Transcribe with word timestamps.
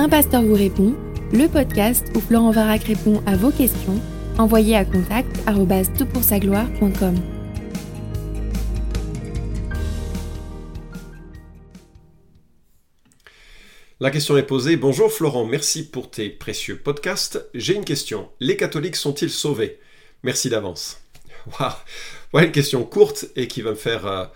Un 0.00 0.08
pasteur 0.08 0.42
vous 0.42 0.54
répond, 0.54 0.94
le 1.32 1.48
podcast 1.48 2.06
où 2.14 2.20
Florent 2.20 2.52
Varac 2.52 2.84
répond 2.84 3.20
à 3.26 3.34
vos 3.36 3.50
questions, 3.50 4.00
envoyez 4.38 4.76
à 4.76 4.84
contact 4.84 5.28
gloire.com 6.38 7.16
La 13.98 14.12
question 14.12 14.36
est 14.36 14.44
posée. 14.44 14.76
Bonjour 14.76 15.10
Florent, 15.10 15.44
merci 15.44 15.90
pour 15.90 16.12
tes 16.12 16.28
précieux 16.28 16.78
podcasts. 16.78 17.44
J'ai 17.52 17.74
une 17.74 17.84
question. 17.84 18.30
Les 18.38 18.56
catholiques 18.56 18.94
sont-ils 18.94 19.30
sauvés? 19.30 19.80
Merci 20.22 20.48
d'avance. 20.48 21.02
Waouh 21.58 21.72
Voilà 22.30 22.46
une 22.46 22.52
question 22.52 22.84
courte 22.84 23.26
et 23.34 23.48
qui 23.48 23.62
va 23.62 23.70
me 23.70 23.74
faire... 23.74 24.06
Euh, 24.06 24.26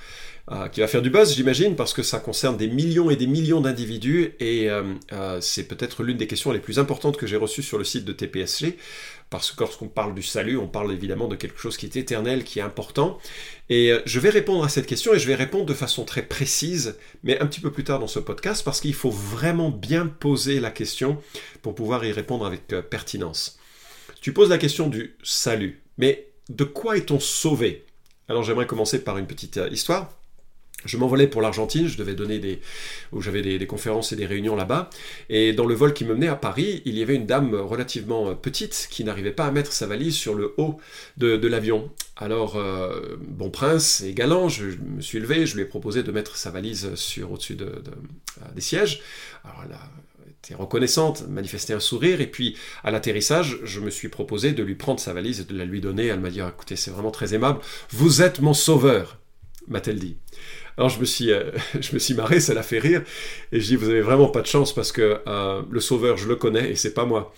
euh, 0.51 0.69
qui 0.69 0.81
va 0.81 0.89
faire 0.89 1.03
du 1.03 1.11
buzz, 1.11 1.35
j'imagine, 1.35 1.77
parce 1.77 1.93
que 1.93 2.03
ça 2.03 2.19
concerne 2.19 2.57
des 2.57 2.69
millions 2.69 3.11
et 3.11 3.17
des 3.17 3.27
millions 3.27 3.61
d'individus, 3.61 4.35
et 4.41 4.69
euh, 4.69 5.41
c'est 5.41 5.69
peut-être 5.69 6.03
l'une 6.03 6.17
des 6.17 6.27
questions 6.27 6.51
les 6.51 6.59
plus 6.59 6.79
importantes 6.79 7.17
que 7.17 7.27
j'ai 7.27 7.37
reçues 7.37 7.63
sur 7.63 7.79
le 7.79 7.85
site 7.85 8.05
de 8.05 8.13
TPSG, 8.13 8.77
parce 9.31 9.53
que 9.53 9.61
lorsqu'on 9.61 9.89
parle 9.89 10.15
du 10.15 10.23
salut, 10.23 10.57
on 10.57 10.67
parle 10.67 10.93
évidemment 10.93 11.29
de 11.29 11.37
quelque 11.37 11.59
chose 11.59 11.77
qui 11.77 11.87
est 11.87 11.97
éternel, 11.97 12.45
qui 12.45 12.59
est 12.59 12.63
important, 12.63 13.19
et 13.71 13.93
je 14.05 14.21
vais 14.21 14.31
répondre 14.31 14.65
à 14.65 14.69
cette 14.69 14.87
question, 14.87 15.15
et 15.15 15.19
je 15.19 15.27
vais 15.27 15.35
répondre 15.37 15.65
de 15.65 15.75
façon 15.75 16.05
très 16.05 16.23
précise, 16.23 16.97
mais 17.23 17.39
un 17.41 17.47
petit 17.47 17.61
peu 17.61 17.71
plus 17.71 17.85
tard 17.85 18.01
dans 18.01 18.09
ce 18.09 18.19
podcast, 18.19 18.65
parce 18.65 18.81
qu'il 18.81 18.95
faut 18.95 19.11
vraiment 19.11 19.71
bien 19.71 20.07
poser 20.07 20.61
la 20.61 20.71
question 20.71 21.19
pour 21.63 21.75
pouvoir 21.75 22.05
y 22.05 22.13
répondre 22.13 22.45
avec 22.45 22.67
pertinence. 22.91 23.59
Tu 24.21 24.33
poses 24.33 24.51
la 24.51 24.59
question 24.59 24.89
du 24.89 25.17
salut, 25.23 25.83
mais 25.99 26.29
de 26.49 26.65
quoi 26.65 26.97
est-on 26.97 27.19
sauvé? 27.19 27.85
Alors 28.29 28.45
j'aimerais 28.45 28.67
commencer 28.67 29.03
par 29.03 29.19
une 29.19 29.27
petite 29.27 29.57
euh, 29.57 29.69
histoire. 29.71 30.11
Je 30.85 30.97
m'envolais 30.97 31.27
pour 31.27 31.43
l'Argentine, 31.43 31.87
je 31.87 31.97
devais 31.97 32.15
donner 32.15 32.39
des, 32.39 32.61
j'avais 33.21 33.43
des, 33.43 33.67
conférences 33.67 34.13
et 34.13 34.17
des 34.17 34.27
réunions 34.27 34.57
là-bas. 34.57 34.91
Et 35.29 35.53
dans 35.53 35.67
le 35.67 35.75
vol 35.75 35.93
qui 35.93 36.05
me 36.05 36.15
menait 36.15 36.29
à 36.29 36.37
Paris, 36.37 36.83
il 36.85 36.99
y 36.99 37.03
avait 37.03 37.15
une 37.15 37.27
dame 37.27 37.55
relativement 37.55 38.31
euh, 38.31 38.35
petite 38.35 38.89
qui 38.91 39.05
n'arrivait 39.05 39.33
pas 39.33 39.47
à 39.47 39.51
mettre 39.51 39.73
sa 39.73 39.87
valise 39.87 40.17
sur 40.17 40.35
le 40.35 40.55
haut 40.57 40.79
de, 41.17 41.47
l'avion. 41.47 41.91
Alors, 42.17 42.57
euh, 42.57 43.17
bon 43.21 43.51
prince 43.51 44.01
et 44.01 44.15
galant, 44.15 44.49
je, 44.49 44.65
me 44.65 45.01
suis 45.01 45.19
levé, 45.19 45.47
je 45.47 45.57
lui 45.57 45.63
ai 45.63 45.67
proposé 45.67 46.03
de 46.03 46.13
mettre 46.13 46.37
sa 46.37 46.51
valise 46.51 46.95
sur 46.95 47.33
au-dessus 47.33 47.55
de, 47.55 47.83
des 48.55 48.61
sièges. 48.61 49.01
Alors, 49.45 49.65
elle 49.65 49.77
était 50.31 50.55
reconnaissante, 50.55 51.29
manifestait 51.29 51.75
un 51.75 51.81
sourire, 51.81 52.21
et 52.21 52.27
puis 52.27 52.57
à 52.83 52.91
l'atterrissage, 52.91 53.59
je 53.65 53.81
me 53.81 53.91
suis 53.91 54.09
proposé 54.09 54.53
de 54.53 54.63
lui 54.63 54.75
prendre 54.75 55.01
sa 55.01 55.13
valise 55.13 55.41
et 55.41 55.45
de 55.45 55.57
la 55.57 55.65
lui 55.65 55.81
donner. 55.81 56.07
Elle 56.07 56.21
m'a 56.21 56.31
dit, 56.31 56.41
écoutez, 56.41 56.77
c'est 56.77 56.91
vraiment 56.91 57.11
très 57.11 57.35
aimable, 57.35 57.61
vous 57.91 58.23
êtes 58.23 58.41
mon 58.41 58.55
sauveur, 58.55 59.19
m'a-t-elle 59.69 59.99
dit. 59.99 60.17
Alors 60.79 60.89
je 60.89 60.99
me 60.99 61.05
suis, 61.05 61.31
euh, 61.31 61.51
je 61.81 61.93
me 61.93 61.99
suis 61.99 62.15
marré, 62.15 62.41
ça 62.41 62.55
l'a 62.55 62.63
fait 62.63 62.79
rire, 62.79 63.03
et 63.53 63.61
je 63.61 63.67
dis 63.67 63.77
vous 63.77 63.89
avez 63.89 64.01
vraiment 64.01 64.29
pas 64.29 64.41
de 64.41 64.47
chance 64.47 64.75
parce 64.75 64.93
que 64.93 65.21
euh, 65.27 65.63
le 65.71 65.81
sauveur 65.81 66.17
je 66.17 66.29
le 66.29 66.37
connais 66.37 66.71
et 66.71 66.77
c'est 66.77 66.95
pas 66.95 67.05
moi. 67.05 67.35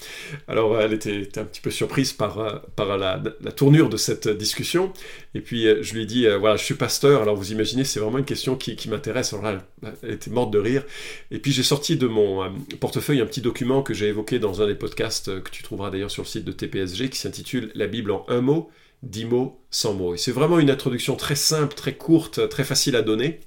Alors 0.48 0.80
elle 0.80 0.92
était, 0.92 1.28
un 1.36 1.44
petit 1.44 1.60
peu 1.60 1.70
surprise 1.70 2.12
par, 2.12 2.38
euh, 2.38 2.58
par 2.76 2.96
la, 2.96 3.20
tournure 3.56 3.88
de 3.88 3.96
cette 3.96 4.28
discussion, 4.28 4.92
et 5.34 5.40
puis 5.40 5.66
je 5.82 5.94
lui 5.94 6.02
ai 6.02 6.06
dit 6.06 6.26
voilà 6.38 6.56
je 6.56 6.64
suis 6.64 6.74
pasteur, 6.74 7.22
alors 7.22 7.36
vous 7.36 7.52
imaginez 7.52 7.84
c'est 7.84 8.00
vraiment 8.00 8.18
une 8.18 8.24
question 8.24 8.56
qui, 8.56 8.88
m'intéresse. 8.88 9.32
Alors 9.32 9.44
là 9.44 9.62
elle, 10.02 10.12
était 10.12 10.30
morte 10.30 10.52
de 10.52 10.58
rire, 10.58 10.84
et 11.30 11.38
puis 11.38 11.52
j'ai 11.52 11.62
sorti 11.62 11.96
de 11.96 12.06
mon 12.06 12.52
portefeuille 12.80 13.20
un 13.20 13.26
petit 13.26 13.40
document 13.40 13.82
que 13.82 13.94
j'ai 13.94 14.08
évoqué 14.08 14.38
dans 14.38 14.62
un 14.62 14.66
des 14.66 14.74
podcasts 14.74 15.42
que 15.42 15.50
tu 15.50 15.62
trouveras 15.62 15.90
d'ailleurs 15.90 16.10
sur 16.10 16.22
le 16.22 16.28
site 16.28 16.44
de 16.44 16.52
TPSG 16.52 17.08
qui 17.10 17.18
s'intitule 17.18 17.70
La 17.74 17.86
Bible 17.86 18.10
en 18.10 18.24
un 18.28 18.40
mot 18.40 18.70
10 19.04 19.24
mots, 19.26 19.60
100 19.70 19.94
mots. 19.94 20.14
Et 20.14 20.18
c'est 20.18 20.32
vraiment 20.32 20.58
une 20.58 20.70
introduction 20.70 21.16
très 21.16 21.36
simple, 21.36 21.74
très 21.74 21.94
courte, 21.94 22.48
très 22.48 22.64
facile 22.64 22.96
à 22.96 23.02
donner 23.02 23.40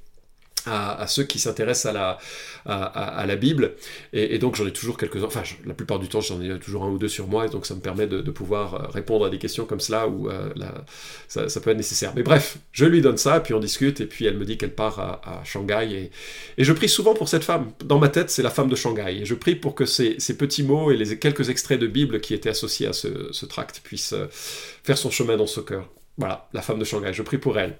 à, 0.66 1.08
ceux 1.08 1.24
qui 1.24 1.40
s'intéressent 1.40 1.86
à 1.88 1.94
la, 1.94 2.18
à, 2.66 3.26
la 3.26 3.36
Bible. 3.36 3.76
Et, 4.14 4.38
donc 4.40 4.56
j'en 4.56 4.68
ai 4.68 4.74
toujours 4.74 4.98
quelques-uns, 4.98 5.26
enfin 5.26 5.44
la 5.66 5.74
plupart 5.74 6.00
du 6.00 6.08
temps 6.08 6.22
j'en 6.22 6.42
ai 6.42 6.60
toujours 6.60 6.84
un 6.84 6.90
ou 6.90 6.98
deux 6.98 7.08
sur 7.08 7.28
moi, 7.28 7.46
et 7.46 7.50
donc 7.50 7.66
ça 7.66 7.76
me 7.76 7.80
permet 7.80 8.08
de, 8.08 8.22
pouvoir 8.32 8.74
euh, 8.74 8.88
répondre 8.88 9.26
à 9.26 9.30
des 9.30 9.40
questions 9.40 9.66
comme 9.66 9.80
cela 9.80 10.08
où 10.08 10.30
euh, 10.30 10.50
ça, 11.28 11.60
peut 11.62 11.72
être 11.72 11.78
nécessaire. 11.78 12.14
Mais 12.16 12.23
bref, 12.23 12.58
je 12.72 12.86
lui 12.86 13.02
donne 13.02 13.17
ça, 13.17 13.40
puis 13.40 13.54
on 13.54 13.60
discute, 13.60 14.02
et 14.02 14.06
puis 14.06 14.26
elle 14.26 14.38
me 14.38 14.46
dit 14.46 14.58
qu'elle 14.58 14.76
part 14.76 15.00
à, 15.00 15.42
Shanghai. 15.44 16.12
Et, 16.58 16.64
je 16.64 16.73
prie 16.73 16.90
souvent 16.90 17.14
pour 17.14 17.30
cette 17.30 17.44
femme. 17.44 17.72
Dans 17.84 18.00
ma 18.00 18.10
tête, 18.10 18.30
c'est 18.30 18.44
la 18.44 18.50
femme 18.50 18.70
de 18.70 18.76
Shanghai. 18.76 19.20
Et 19.22 19.26
je 19.26 19.36
prie 19.36 19.56
pour 19.56 19.76
que 19.76 19.86
ces, 19.86 20.17
petits 20.38 20.64
mots 20.64 20.92
et 20.92 20.98
les 20.98 21.17
quelques 21.17 21.50
extraits 21.50 21.80
de 21.80 21.88
Bible 21.88 22.20
qui 22.20 22.34
étaient 22.34 22.50
associés 22.50 22.88
à 22.88 22.94
ce, 22.94 23.32
ce 23.32 23.46
tract 23.46 23.80
puissent 23.84 24.14
euh, 24.14 24.28
faire 24.84 24.98
son 24.98 25.10
chemin 25.10 25.38
dans 25.38 25.48
ce 25.48 25.62
cœur. 25.62 25.88
Voilà, 26.17 26.50
la 26.54 26.61
femme 26.61 26.80
de 26.80 26.83
Shanghai, 26.83 27.14
je 27.14 27.22
prie 27.22 27.38
pour 27.38 27.60
elle. 27.60 27.78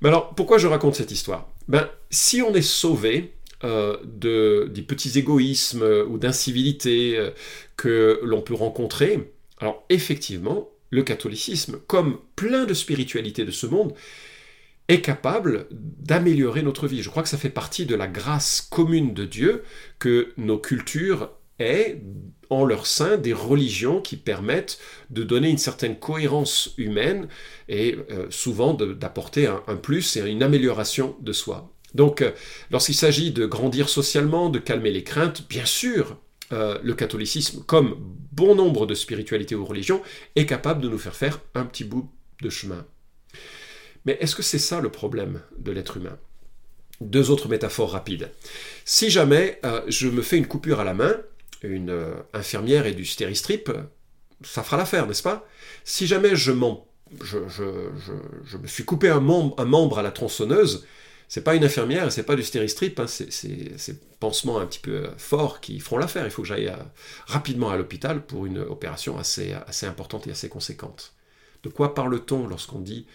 Mais 0.00 0.08
alors, 0.08 0.34
pourquoi 0.34 0.58
je 0.58 0.66
raconte 0.66 0.94
cette 0.94 1.10
histoire? 1.10 1.48
Ben, 1.68 1.88
si 2.10 2.40
on 2.40 2.54
est 2.54 2.62
sauvé 2.62 3.34
euh, 3.62 3.98
de, 4.04 4.70
des 4.72 4.82
petits 4.82 5.18
égoïsmes 5.18 5.82
euh, 5.82 6.04
ou 6.06 6.18
d'incivilité 6.18 7.18
euh, 7.18 7.30
que 7.76 8.20
l'on 8.22 8.40
peut 8.40 8.54
rencontrer, 8.54 9.32
alors 9.58 9.84
effectivement, 9.90 10.70
le 10.90 11.02
catholicisme, 11.02 11.78
comme 11.86 12.18
plein 12.36 12.64
de 12.64 12.74
spiritualités 12.74 13.44
de 13.44 13.50
ce 13.50 13.66
monde, 13.66 13.94
est 14.88 15.00
capable 15.00 15.66
d'améliorer 15.70 16.62
notre 16.62 16.86
vie. 16.86 17.02
Je 17.02 17.08
crois 17.08 17.22
que 17.22 17.28
ça 17.28 17.38
fait 17.38 17.50
partie 17.50 17.86
de 17.86 17.94
la 17.94 18.06
grâce 18.06 18.60
commune 18.60 19.14
de 19.14 19.24
Dieu 19.24 19.62
que 19.98 20.32
nos 20.36 20.58
cultures 20.58 21.30
aient 21.58 22.02
en 22.54 22.64
leur 22.64 22.86
sein 22.86 23.16
des 23.16 23.32
religions 23.32 24.00
qui 24.00 24.16
permettent 24.16 24.78
de 25.10 25.22
donner 25.22 25.50
une 25.50 25.58
certaine 25.58 25.98
cohérence 25.98 26.74
humaine 26.76 27.28
et 27.68 27.96
euh, 28.10 28.26
souvent 28.30 28.74
d'apporter 28.74 29.46
un, 29.46 29.76
plus 29.76 30.16
et 30.16 30.20
une 30.20 30.42
amélioration 30.42 31.16
de 31.20 31.32
soi. 31.32 31.70
Donc, 31.94 32.22
euh, 32.22 32.32
lorsqu'il 32.70 32.94
s'agit 32.94 33.30
de 33.30 33.46
grandir 33.46 33.88
socialement, 33.88 34.50
de 34.50 34.58
calmer 34.58 34.90
les 34.90 35.04
craintes, 35.04 35.46
bien 35.48 35.64
sûr, 35.64 36.18
euh, 36.52 36.78
le 36.82 36.94
catholicisme, 36.94 37.62
comme 37.66 37.96
bon 38.32 38.54
nombre 38.54 38.86
de 38.86 38.94
spiritualités 38.94 39.54
ou 39.54 39.64
religions, 39.64 40.02
est 40.36 40.46
capable 40.46 40.82
de 40.82 40.88
nous 40.88 40.98
faire 40.98 41.14
faire 41.14 41.40
un 41.54 41.64
petit 41.64 41.84
bout 41.84 42.10
de 42.42 42.50
chemin. 42.50 42.86
Mais 44.04 44.18
est-ce 44.20 44.34
que 44.34 44.42
c'est 44.42 44.58
ça 44.58 44.80
le 44.80 44.90
problème 44.90 45.40
de 45.58 45.72
l'être 45.72 45.96
humain? 45.96 46.18
Deux 47.00 47.30
autres 47.30 47.48
métaphores 47.48 47.92
rapides. 47.92 48.30
Si 48.84 49.10
jamais 49.10 49.60
je 49.88 50.08
me 50.08 50.22
fais 50.22 50.36
une 50.36 50.46
coupure 50.46 50.78
à 50.78 50.84
la 50.84 50.94
main, 50.94 51.16
une 51.68 51.90
euh, 51.90 52.14
infirmière 52.32 52.86
et 52.86 52.92
du 52.92 53.04
stéristrip, 53.04 53.70
ça 54.42 54.62
fera 54.62 54.76
l'affaire, 54.76 55.06
n'est-ce 55.06 55.22
pas? 55.22 55.46
Si 55.84 56.06
jamais 56.06 56.36
je, 56.36 56.52
je, 57.20 58.56
me 58.56 58.66
suis 58.66 58.84
coupé 58.84 59.08
un 59.08 59.20
membre, 59.20 59.98
à 59.98 60.02
la 60.02 60.10
tronçonneuse, 60.10 60.86
c'est 61.28 61.42
pas 61.42 61.54
une 61.54 61.64
infirmière, 61.64 62.12
c'est 62.12 62.22
pas 62.22 62.36
du 62.36 62.42
stéristrip, 62.42 63.00
hein, 63.00 63.06
c'est 63.06 63.30
ces 63.30 64.00
pansements 64.20 64.58
un 64.58 64.66
petit 64.66 64.78
peu 64.78 65.08
forts 65.16 65.60
qui 65.60 65.80
feront 65.80 65.98
l'affaire. 65.98 66.24
Il 66.24 66.30
faut 66.30 66.42
que 66.42 66.48
j'aille 66.48 66.68
euh, 66.68 66.76
rapidement 67.26 67.70
à 67.70 67.76
l'hôpital 67.76 68.24
pour 68.24 68.46
une 68.46 68.58
opération 68.58 69.18
assez 69.18 69.54
importante 69.82 70.26
et 70.26 70.30
assez 70.30 70.48
conséquente. 70.48 71.14
De 71.62 71.70
quoi 71.70 71.94
parle-t-on 71.94 72.46
lorsqu'on 72.46 72.80
dit 72.80 73.06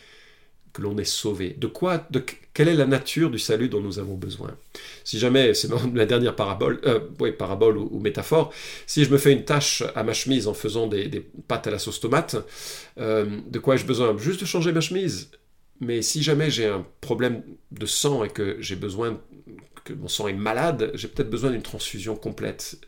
que 0.74 0.81
l'on 0.81 0.97
est 0.97 1.03
sauvé 1.03 1.56
De 1.57 1.68
quoi 1.68 2.06
de, 2.12 2.24
Quelle 2.53 2.68
est 2.68 2.75
la 2.75 2.85
nature 2.85 3.30
du 3.30 3.40
salut 3.40 3.69
dont 3.69 3.81
nous 3.81 4.00
avons 4.00 4.16
besoin? 4.16 4.56
Si 5.03 5.19
jamais, 5.19 5.53
c'est 5.53 5.69
la 5.94 6.06
dernière 6.06 6.35
parabole, 6.35 6.80
euh, 6.85 7.31
parabole 7.31 7.78
ou, 7.78 8.00
métaphore, 8.00 8.53
si 8.85 9.03
je 9.03 9.09
me 9.09 9.18
fais 9.18 9.34
une 9.34 9.46
tâche 9.46 9.84
à 9.96 10.03
ma 10.03 10.13
chemise 10.13 10.47
en 10.47 10.53
faisant 10.53 10.88
des, 10.88 11.25
pâtes 11.47 11.68
à 11.68 11.72
la 11.72 11.80
sauce 11.80 12.00
tomate, 12.00 12.35
euh, 13.00 13.25
de 13.47 13.59
quoi 13.59 13.75
ai-je 13.75 13.85
besoin? 13.85 14.18
Juste 14.18 14.41
de 14.41 14.46
changer 14.46 14.72
ma 14.72 14.81
chemise. 14.81 15.31
Mais 15.81 16.02
si 16.02 16.22
jamais 16.22 16.50
j'ai 16.50 16.66
un 16.66 16.86
problème 17.01 17.41
de 17.72 17.86
sang 17.86 18.24
et 18.24 18.30
que 18.30 18.57
j'ai 18.59 18.75
besoin 18.75 19.19
que 19.86 19.94
mon 19.94 20.07
sang 20.07 20.28
est 20.28 20.34
malade, 20.34 20.91
j'ai 20.94 21.07
peut-être 21.07 21.30
besoin 21.30 21.51
d'une 21.51 21.62
transfusion 21.62 22.16
complète. 22.16 22.80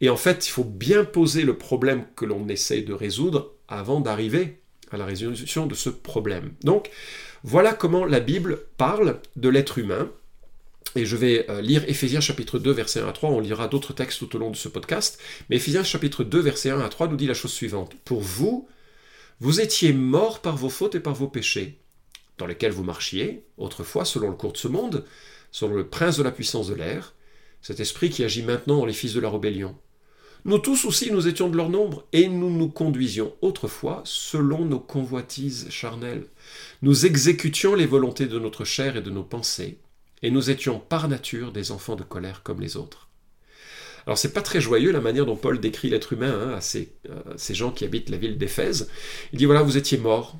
Et 0.00 0.10
en 0.10 0.16
fait, 0.16 0.46
il 0.46 0.50
faut 0.50 0.64
bien 0.64 1.04
poser 1.04 1.42
le 1.42 1.56
problème 1.56 2.04
que 2.14 2.24
l'on 2.24 2.48
essaye 2.48 2.84
de 2.84 2.92
résoudre 2.92 3.54
avant 3.66 4.00
d'arriver 4.00 4.60
à 4.90 4.96
la 4.96 5.04
résolution 5.04 5.66
de 5.66 5.74
ce 5.74 5.90
problème. 5.90 6.52
Donc, 6.62 6.90
voilà 7.44 7.72
comment 7.72 8.04
la 8.04 8.20
Bible 8.20 8.60
parle 8.76 9.20
de 9.36 9.48
l'être 9.48 9.78
humain. 9.78 10.10
Et 10.96 11.04
je 11.04 11.16
vais 11.16 11.48
euh, 11.50 11.60
lire 11.60 11.84
Éphésiens 11.86 12.20
chapitre 12.20 12.58
2, 12.58 12.70
verset 12.72 13.00
1 13.00 13.08
à 13.08 13.12
3. 13.12 13.30
On 13.30 13.40
lira 13.40 13.68
d'autres 13.68 13.92
textes 13.92 14.18
tout 14.18 14.36
au 14.36 14.38
long 14.38 14.50
de 14.50 14.56
ce 14.56 14.68
podcast. 14.68 15.20
Mais 15.48 15.56
Éphésiens 15.56 15.84
chapitre 15.84 16.24
2, 16.24 16.40
verset 16.40 16.70
1 16.70 16.80
à 16.80 16.88
3 16.88 17.08
nous 17.08 17.16
dit 17.16 17.26
la 17.26 17.34
chose 17.34 17.52
suivante. 17.52 17.94
Pour 18.04 18.20
vous, 18.20 18.68
vous 19.40 19.60
étiez 19.60 19.92
morts 19.92 20.40
par 20.40 20.56
vos 20.56 20.70
fautes 20.70 20.94
et 20.94 21.00
par 21.00 21.14
vos 21.14 21.28
péchés, 21.28 21.78
dans 22.38 22.46
lesquels 22.46 22.72
vous 22.72 22.82
marchiez, 22.84 23.44
autrefois 23.56 24.04
selon 24.04 24.30
le 24.30 24.34
cours 24.34 24.52
de 24.52 24.58
ce 24.58 24.68
monde, 24.68 25.04
selon 25.52 25.74
le 25.74 25.86
prince 25.86 26.16
de 26.16 26.22
la 26.22 26.32
puissance 26.32 26.68
de 26.68 26.74
l'air, 26.74 27.14
cet 27.62 27.80
esprit 27.80 28.10
qui 28.10 28.24
agit 28.24 28.42
maintenant 28.42 28.78
dans 28.78 28.86
les 28.86 28.92
fils 28.92 29.14
de 29.14 29.20
la 29.20 29.30
rébellion 29.30 29.76
nous 30.44 30.58
tous 30.58 30.84
aussi, 30.84 31.10
nous 31.10 31.28
étions 31.28 31.48
de 31.48 31.56
leur 31.56 31.68
nombre, 31.68 32.04
et 32.12 32.28
nous 32.28 32.50
nous 32.50 32.68
conduisions 32.68 33.34
autrefois 33.42 34.02
selon 34.04 34.64
nos 34.64 34.78
convoitises 34.78 35.68
charnelles. 35.70 36.26
Nous 36.82 37.06
exécutions 37.06 37.74
les 37.74 37.86
volontés 37.86 38.26
de 38.26 38.38
notre 38.38 38.64
chair 38.64 38.96
et 38.96 39.02
de 39.02 39.10
nos 39.10 39.24
pensées, 39.24 39.78
et 40.22 40.30
nous 40.30 40.50
étions 40.50 40.78
par 40.78 41.08
nature 41.08 41.52
des 41.52 41.70
enfants 41.72 41.96
de 41.96 42.02
colère 42.02 42.42
comme 42.42 42.60
les 42.60 42.76
autres. 42.76 43.08
Alors 44.06 44.16
c'est 44.16 44.32
pas 44.32 44.40
très 44.40 44.60
joyeux 44.60 44.90
la 44.90 45.02
manière 45.02 45.26
dont 45.26 45.36
Paul 45.36 45.60
décrit 45.60 45.90
l'être 45.90 46.14
humain 46.14 46.32
hein, 46.32 46.54
à, 46.54 46.60
ces, 46.62 46.94
ces, 47.36 47.54
gens 47.54 47.70
qui 47.70 47.84
habitent 47.84 48.08
la 48.08 48.16
ville 48.16 48.38
d'Éphèse. 48.38 48.88
Il 49.32 49.38
dit 49.38 49.44
voilà, 49.44 49.60
vous 49.60 49.76
étiez 49.76 49.98
morts 49.98 50.38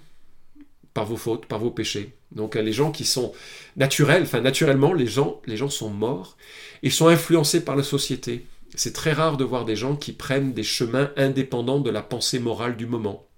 par 0.95 1.05
vos 1.05 1.19
fautes, 1.19 1.45
par 1.45 1.59
vos 1.59 1.71
péchés. 1.71 2.15
Donc 2.33 2.55
les 2.55 2.73
gens 2.73 2.93
qui 2.93 3.05
sont 3.05 3.35
naturels, 3.77 4.23
enfin 4.23 4.41
naturellement, 4.41 4.95
les 4.95 5.07
gens, 5.07 5.43
les 5.47 5.59
gens 5.59 5.69
sont 5.69 5.91
morts, 5.91 6.39
ils 6.83 6.93
sont 6.93 7.09
influencés 7.09 7.63
par 7.63 7.77
la 7.77 7.83
société, 7.83 8.47
C'est 8.75 8.93
très 8.93 9.13
rare 9.13 9.37
de 9.37 9.45
voir 9.45 9.65
des 9.65 9.77
gens 9.77 9.97
qui 9.97 10.13
prennent 10.13 10.53
des 10.53 10.63
chemins 10.63 11.11
indépendants 11.17 11.81
de 11.81 11.91
la 11.91 12.03
pensée 12.03 12.39
morale 12.39 12.77
du 12.77 12.87
moment. 12.87 13.29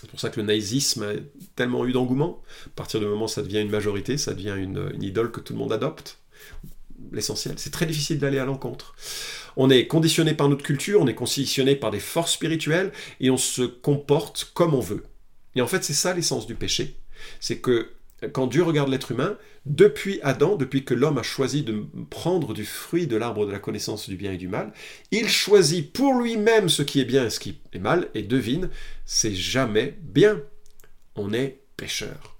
C'est 0.00 0.10
pour 0.10 0.20
ça 0.20 0.30
que 0.30 0.40
le 0.40 0.46
nazisme 0.46 1.02
a 1.02 1.12
tellement 1.56 1.84
eu 1.86 1.92
d'engouement. 1.92 2.42
À 2.66 2.70
partir 2.70 3.00
du 3.00 3.06
moment 3.06 3.26
où 3.26 3.28
ça 3.28 3.42
devient 3.42 3.60
une 3.60 3.70
majorité, 3.70 4.16
ça 4.16 4.34
devient 4.34 4.56
une, 4.56 4.90
une 4.94 5.02
idole 5.02 5.30
que 5.30 5.40
tout 5.40 5.52
le 5.52 5.58
monde 5.58 5.72
adopte. 5.72 6.18
L'essentiel, 7.12 7.58
c'est 7.58 7.70
très 7.70 7.86
difficile 7.86 8.18
d'aller 8.18 8.38
à 8.38 8.44
l'encontre. 8.44 8.94
On 9.56 9.70
est 9.70 9.86
conditionné 9.86 10.34
par 10.34 10.48
notre 10.48 10.62
culture, 10.62 11.00
on 11.00 11.06
est 11.06 11.14
conditionné 11.14 11.76
par 11.76 11.90
des 11.90 12.00
forces 12.00 12.32
spirituelles 12.32 12.92
et 13.20 13.30
on 13.30 13.36
se 13.36 13.62
comporte 13.62 14.50
comme 14.54 14.74
on 14.74 14.80
veut. 14.80 15.04
Et 15.54 15.60
en 15.60 15.66
fait, 15.66 15.84
c'est 15.84 15.94
ça 15.94 16.14
l'essence 16.14 16.46
du 16.46 16.54
péché. 16.54 16.96
C'est 17.40 17.58
que 17.58 17.90
quand 18.32 18.46
Dieu 18.46 18.62
regarde 18.62 18.88
l'être 18.88 19.12
humain, 19.12 19.36
depuis 19.66 20.20
Adam, 20.22 20.56
depuis 20.56 20.84
que 20.84 20.94
l'homme 20.94 21.18
a 21.18 21.22
choisi 21.22 21.62
de 21.62 21.84
prendre 22.08 22.54
du 22.54 22.64
fruit 22.64 23.06
de 23.06 23.16
l'arbre 23.16 23.46
de 23.46 23.52
la 23.52 23.58
connaissance 23.58 24.08
du 24.08 24.16
bien 24.16 24.32
et 24.32 24.36
du 24.36 24.48
mal, 24.48 24.72
il 25.10 25.28
choisit 25.28 25.92
pour 25.92 26.14
lui-même 26.14 26.68
ce 26.68 26.82
qui 26.82 27.00
est 27.00 27.04
bien 27.04 27.26
et 27.26 27.30
ce 27.30 27.40
qui 27.40 27.60
est 27.72 27.78
mal, 27.78 28.08
et 28.14 28.22
devine, 28.22 28.70
c'est 29.04 29.34
jamais 29.34 29.96
bien. 30.00 30.40
On 31.16 31.32
est 31.32 31.60
pécheur. 31.76 32.36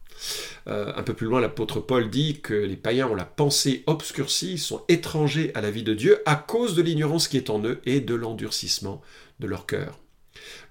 Euh, 0.69 0.93
un 0.95 1.03
peu 1.03 1.15
plus 1.15 1.27
loin, 1.27 1.41
l'apôtre 1.41 1.81
Paul 1.81 2.11
dit 2.11 2.41
que 2.41 2.55
les 2.55 2.77
païens 2.77 3.09
ont 3.09 3.15
la 3.15 3.25
pensée 3.25 3.83
obscurcie, 3.87 4.59
sont 4.59 4.83
étrangers 4.89 5.51
à 5.55 5.61
la 5.61 5.71
vie 5.71 5.83
de 5.83 5.95
Dieu 5.95 6.21
à 6.27 6.37
cause 6.37 6.75
de 6.75 6.83
l'ignorance 6.83 7.29
qui 7.29 7.37
est 7.37 7.51
en 7.51 7.65
eux 7.65 7.81
et 7.87 8.01
de 8.01 8.15
l'endurcissement 8.15 9.01
de 9.41 9.47
leur 9.47 9.67
cœur. 9.67 9.99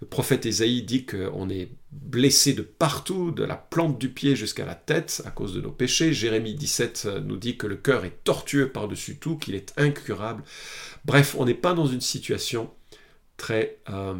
Le 0.01 0.07
prophète 0.07 0.45
Ésaïe 0.45 0.83
dit 0.83 1.05
qu'on 1.05 1.49
est 1.49 1.69
blessé 1.91 2.53
de 2.53 2.61
partout, 2.61 3.31
de 3.31 3.43
la 3.43 3.55
plante 3.55 3.99
du 3.99 4.09
pied 4.09 4.35
jusqu'à 4.35 4.65
la 4.65 4.75
tête, 4.75 5.21
à 5.25 5.31
cause 5.31 5.53
de 5.53 5.61
nos 5.61 5.71
péchés. 5.71 6.13
Jérémie 6.13 6.55
17 6.55 7.07
nous 7.25 7.37
dit 7.37 7.57
que 7.57 7.67
le 7.67 7.75
cœur 7.75 8.05
est 8.05 8.23
tortueux 8.23 8.69
par-dessus 8.69 9.17
tout, 9.17 9.37
qu'il 9.37 9.55
est 9.55 9.73
incurable. 9.77 10.43
Bref, 11.05 11.35
on 11.37 11.45
n'est 11.45 11.53
pas 11.53 11.73
dans 11.73 11.87
une 11.87 12.01
situation 12.01 12.69
très 13.39 13.79
euh, 13.89 14.13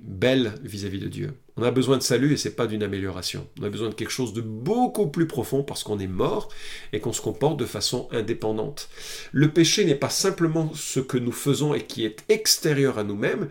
belle 0.00 0.54
vis-à-vis 0.62 0.98
de 0.98 1.08
Dieu. 1.08 1.34
On 1.56 1.62
a 1.62 1.70
besoin 1.70 1.98
de 1.98 2.02
salut 2.02 2.32
et 2.32 2.36
c'est 2.36 2.56
pas 2.56 2.66
d'une 2.66 2.82
amélioration. 2.82 3.46
On 3.60 3.64
a 3.64 3.70
besoin 3.70 3.90
de 3.90 3.94
quelque 3.94 4.10
chose 4.10 4.32
de 4.32 4.40
beaucoup 4.40 5.08
plus 5.08 5.26
profond 5.26 5.62
parce 5.62 5.84
qu'on 5.84 5.98
est 5.98 6.08
mort 6.08 6.48
et 6.92 6.98
qu'on 6.98 7.12
se 7.12 7.20
comporte 7.20 7.58
de 7.58 7.66
façon 7.66 8.08
indépendante. 8.10 8.88
Le 9.30 9.50
péché 9.52 9.84
n'est 9.84 9.94
pas 9.94 10.10
simplement 10.10 10.72
ce 10.74 11.00
que 11.00 11.18
nous 11.18 11.32
faisons 11.32 11.74
et 11.74 11.86
qui 11.86 12.04
est 12.04 12.24
extérieur 12.28 12.98
à 12.98 13.04
nous-mêmes, 13.04 13.48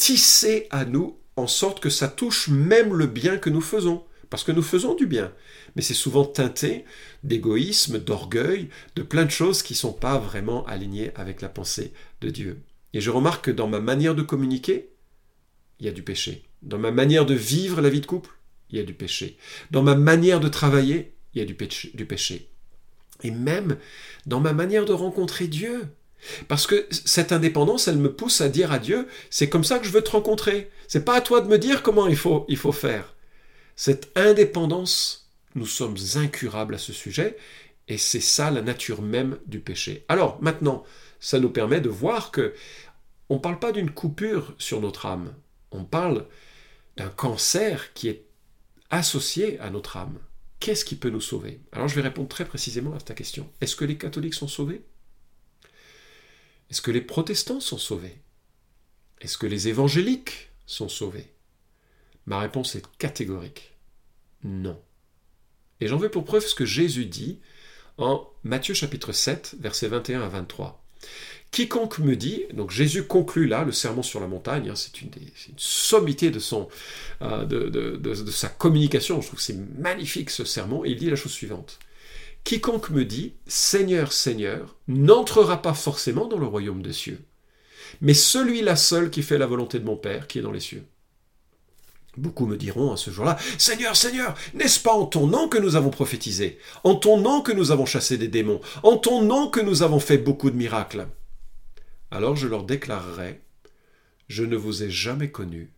tisser 0.00 0.66
à 0.70 0.86
nous 0.86 1.18
en 1.36 1.46
sorte 1.46 1.80
que 1.80 1.90
ça 1.90 2.08
touche 2.08 2.48
même 2.48 2.94
le 2.94 3.06
bien 3.06 3.36
que 3.36 3.50
nous 3.50 3.60
faisons. 3.60 4.02
Parce 4.30 4.44
que 4.44 4.52
nous 4.52 4.62
faisons 4.62 4.94
du 4.94 5.06
bien. 5.06 5.32
Mais 5.76 5.82
c'est 5.82 5.92
souvent 5.92 6.24
teinté 6.24 6.84
d'égoïsme, 7.22 7.98
d'orgueil, 7.98 8.70
de 8.96 9.02
plein 9.02 9.24
de 9.24 9.30
choses 9.30 9.62
qui 9.62 9.74
ne 9.74 9.78
sont 9.78 9.92
pas 9.92 10.18
vraiment 10.18 10.64
alignées 10.66 11.12
avec 11.16 11.42
la 11.42 11.48
pensée 11.48 11.92
de 12.20 12.30
Dieu. 12.30 12.62
Et 12.94 13.00
je 13.00 13.10
remarque 13.10 13.46
que 13.46 13.50
dans 13.50 13.68
ma 13.68 13.80
manière 13.80 14.14
de 14.14 14.22
communiquer, 14.22 14.90
il 15.80 15.86
y 15.86 15.88
a 15.88 15.92
du 15.92 16.02
péché. 16.02 16.44
Dans 16.62 16.78
ma 16.78 16.92
manière 16.92 17.26
de 17.26 17.34
vivre 17.34 17.80
la 17.80 17.90
vie 17.90 18.00
de 18.00 18.06
couple, 18.06 18.30
il 18.70 18.78
y 18.78 18.80
a 18.80 18.84
du 18.84 18.94
péché. 18.94 19.36
Dans 19.70 19.82
ma 19.82 19.96
manière 19.96 20.40
de 20.40 20.48
travailler, 20.48 21.14
il 21.34 21.40
y 21.40 21.42
a 21.42 21.46
du 21.46 21.54
péché. 21.54 21.90
Du 21.94 22.06
péché. 22.06 22.48
Et 23.22 23.30
même 23.32 23.76
dans 24.26 24.40
ma 24.40 24.52
manière 24.52 24.84
de 24.84 24.92
rencontrer 24.92 25.48
Dieu. 25.48 25.88
Parce 26.48 26.66
que 26.66 26.86
cette 26.90 27.32
indépendance, 27.32 27.88
elle 27.88 27.98
me 27.98 28.12
pousse 28.12 28.40
à 28.40 28.48
dire 28.48 28.72
à 28.72 28.78
Dieu, 28.78 29.08
c'est 29.30 29.48
comme 29.48 29.64
ça 29.64 29.78
que 29.78 29.86
je 29.86 29.92
veux 29.92 30.02
te 30.02 30.10
rencontrer. 30.10 30.70
C'est 30.88 31.04
pas 31.04 31.16
à 31.16 31.20
toi 31.20 31.40
de 31.40 31.48
me 31.48 31.58
dire 31.58 31.82
comment 31.82 32.06
il 32.06 32.16
faut, 32.16 32.44
il 32.48 32.56
faut 32.56 32.72
faire. 32.72 33.14
Cette 33.76 34.10
indépendance, 34.16 35.30
nous 35.54 35.66
sommes 35.66 35.96
incurables 36.16 36.74
à 36.74 36.78
ce 36.78 36.92
sujet, 36.92 37.36
et 37.88 37.98
c'est 37.98 38.20
ça 38.20 38.50
la 38.50 38.62
nature 38.62 39.02
même 39.02 39.38
du 39.46 39.60
péché. 39.60 40.04
Alors 40.08 40.38
maintenant, 40.42 40.84
ça 41.18 41.38
nous 41.38 41.50
permet 41.50 41.80
de 41.80 41.88
voir 41.88 42.30
que 42.30 42.54
on 43.28 43.36
ne 43.36 43.40
parle 43.40 43.58
pas 43.58 43.72
d'une 43.72 43.90
coupure 43.90 44.54
sur 44.58 44.80
notre 44.80 45.06
âme, 45.06 45.34
on 45.70 45.84
parle 45.84 46.26
d'un 46.96 47.08
cancer 47.08 47.92
qui 47.94 48.08
est 48.08 48.24
associé 48.90 49.58
à 49.60 49.70
notre 49.70 49.96
âme. 49.96 50.18
Qu'est-ce 50.58 50.84
qui 50.84 50.96
peut 50.96 51.10
nous 51.10 51.20
sauver? 51.20 51.60
Alors 51.72 51.88
je 51.88 51.94
vais 51.94 52.02
répondre 52.02 52.28
très 52.28 52.44
précisément 52.44 52.94
à 52.94 53.00
ta 53.00 53.14
question. 53.14 53.48
Est-ce 53.60 53.76
que 53.76 53.84
les 53.84 53.96
catholiques 53.96 54.34
sont 54.34 54.48
sauvés? 54.48 54.82
Est-ce 56.70 56.82
que 56.82 56.90
les 56.90 57.00
protestants 57.00 57.60
sont 57.60 57.78
sauvés? 57.78 58.18
Est-ce 59.20 59.38
que 59.38 59.46
les 59.46 59.68
évangéliques 59.68 60.50
sont 60.66 60.88
sauvés? 60.88 61.32
Ma 62.26 62.38
réponse 62.38 62.74
est 62.76 62.84
catégorique. 62.98 63.72
Non. 64.44 64.80
Et 65.80 65.88
j'en 65.88 65.96
veux 65.96 66.10
pour 66.10 66.24
preuve 66.24 66.46
ce 66.46 66.54
que 66.54 66.64
Jésus 66.64 67.06
dit 67.06 67.40
en 67.98 68.26
Matthieu 68.44 68.74
chapitre 68.74 69.12
7, 69.12 69.56
versets 69.60 69.88
21 69.88 70.22
à 70.22 70.28
23. 70.28 70.82
Quiconque 71.50 71.98
me 71.98 72.14
dit, 72.14 72.44
donc 72.52 72.70
Jésus 72.70 73.04
conclut 73.04 73.46
là 73.46 73.64
le 73.64 73.72
sermon 73.72 74.02
sur 74.02 74.20
la 74.20 74.28
montagne, 74.28 74.70
hein, 74.70 74.76
c'est 74.76 75.02
une, 75.02 75.10
sommité 75.56 76.30
de, 76.30 76.38
son, 76.38 76.68
euh, 77.22 77.44
de, 77.44 78.30
sa 78.30 78.48
communication, 78.48 79.20
je 79.20 79.26
trouve 79.26 79.38
que 79.38 79.44
c'est 79.44 79.58
magnifique 79.76 80.30
ce 80.30 80.44
sermon, 80.44 80.84
et 80.84 80.90
il 80.90 80.98
dit 80.98 81.10
la 81.10 81.16
chose 81.16 81.32
suivante. 81.32 81.80
Quiconque 82.44 82.90
me 82.90 83.04
dit, 83.04 83.34
Seigneur, 83.46 84.12
Seigneur, 84.12 84.76
n'entrera 84.88 85.62
pas 85.62 85.74
forcément 85.74 86.26
dans 86.26 86.38
le 86.38 86.46
royaume 86.46 86.82
des 86.82 86.92
cieux, 86.92 87.24
mais 88.00 88.14
celui-là 88.14 88.76
seul 88.76 89.10
qui 89.10 89.22
fait 89.22 89.38
la 89.38 89.46
volonté 89.46 89.78
de 89.78 89.84
mon 89.84 89.96
Père 89.96 90.26
qui 90.26 90.38
est 90.38 90.42
dans 90.42 90.52
les 90.52 90.60
cieux. 90.60 90.84
Beaucoup 92.16 92.46
me 92.46 92.56
diront 92.56 92.92
à 92.92 92.96
ce 92.96 93.10
jour-là, 93.10 93.38
Seigneur, 93.56 93.94
Seigneur, 93.94 94.34
n'est-ce 94.54 94.80
pas 94.80 94.92
en 94.92 95.06
ton 95.06 95.28
nom 95.28 95.48
que 95.48 95.58
nous 95.58 95.76
avons 95.76 95.90
prophétisé, 95.90 96.58
en 96.82 96.96
ton 96.96 97.20
nom 97.20 97.40
que 97.40 97.52
nous 97.52 97.70
avons 97.70 97.86
chassé 97.86 98.18
des 98.18 98.28
démons, 98.28 98.60
en 98.82 98.96
ton 98.96 99.22
nom 99.22 99.48
que 99.48 99.60
nous 99.60 99.82
avons 99.82 100.00
fait 100.00 100.18
beaucoup 100.18 100.50
de 100.50 100.56
miracles? 100.56 101.06
Alors 102.10 102.34
je 102.34 102.48
leur 102.48 102.64
déclarerai, 102.64 103.42
Je 104.28 104.44
ne 104.44 104.56
vous 104.56 104.82
ai 104.82 104.90
jamais 104.90 105.30
connu, 105.30 105.72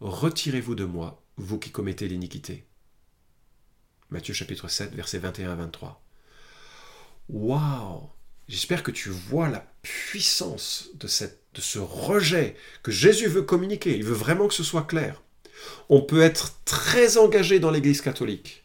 retirez-vous 0.00 0.74
de 0.74 0.84
moi, 0.84 1.22
vous 1.36 1.58
qui 1.58 1.70
commettez 1.70 2.08
l'iniquité. 2.08 2.66
Matthieu 4.10 4.34
chapitre 4.34 4.68
7, 4.68 4.94
versets 4.94 5.18
21 5.18 5.52
à 5.52 5.54
23. 5.54 6.05
Waouh 7.28 8.10
J'espère 8.48 8.84
que 8.84 8.92
tu 8.92 9.10
vois 9.10 9.48
la 9.48 9.66
puissance 9.82 10.90
de, 10.94 11.08
ce 11.08 11.78
rejet 11.78 12.54
que 12.84 12.92
Jésus 12.92 13.26
veut 13.26 13.42
communiquer. 13.42 13.96
Il 13.96 14.04
veut 14.04 14.14
vraiment 14.14 14.46
que 14.46 14.54
ce 14.54 14.62
soit 14.62 14.84
clair. 14.84 15.22
On 15.88 16.00
peut 16.00 16.20
être 16.20 16.60
très 16.64 17.16
engagé 17.16 17.58
dans 17.58 17.72
l'Église 17.72 18.00
catholique. 18.00 18.64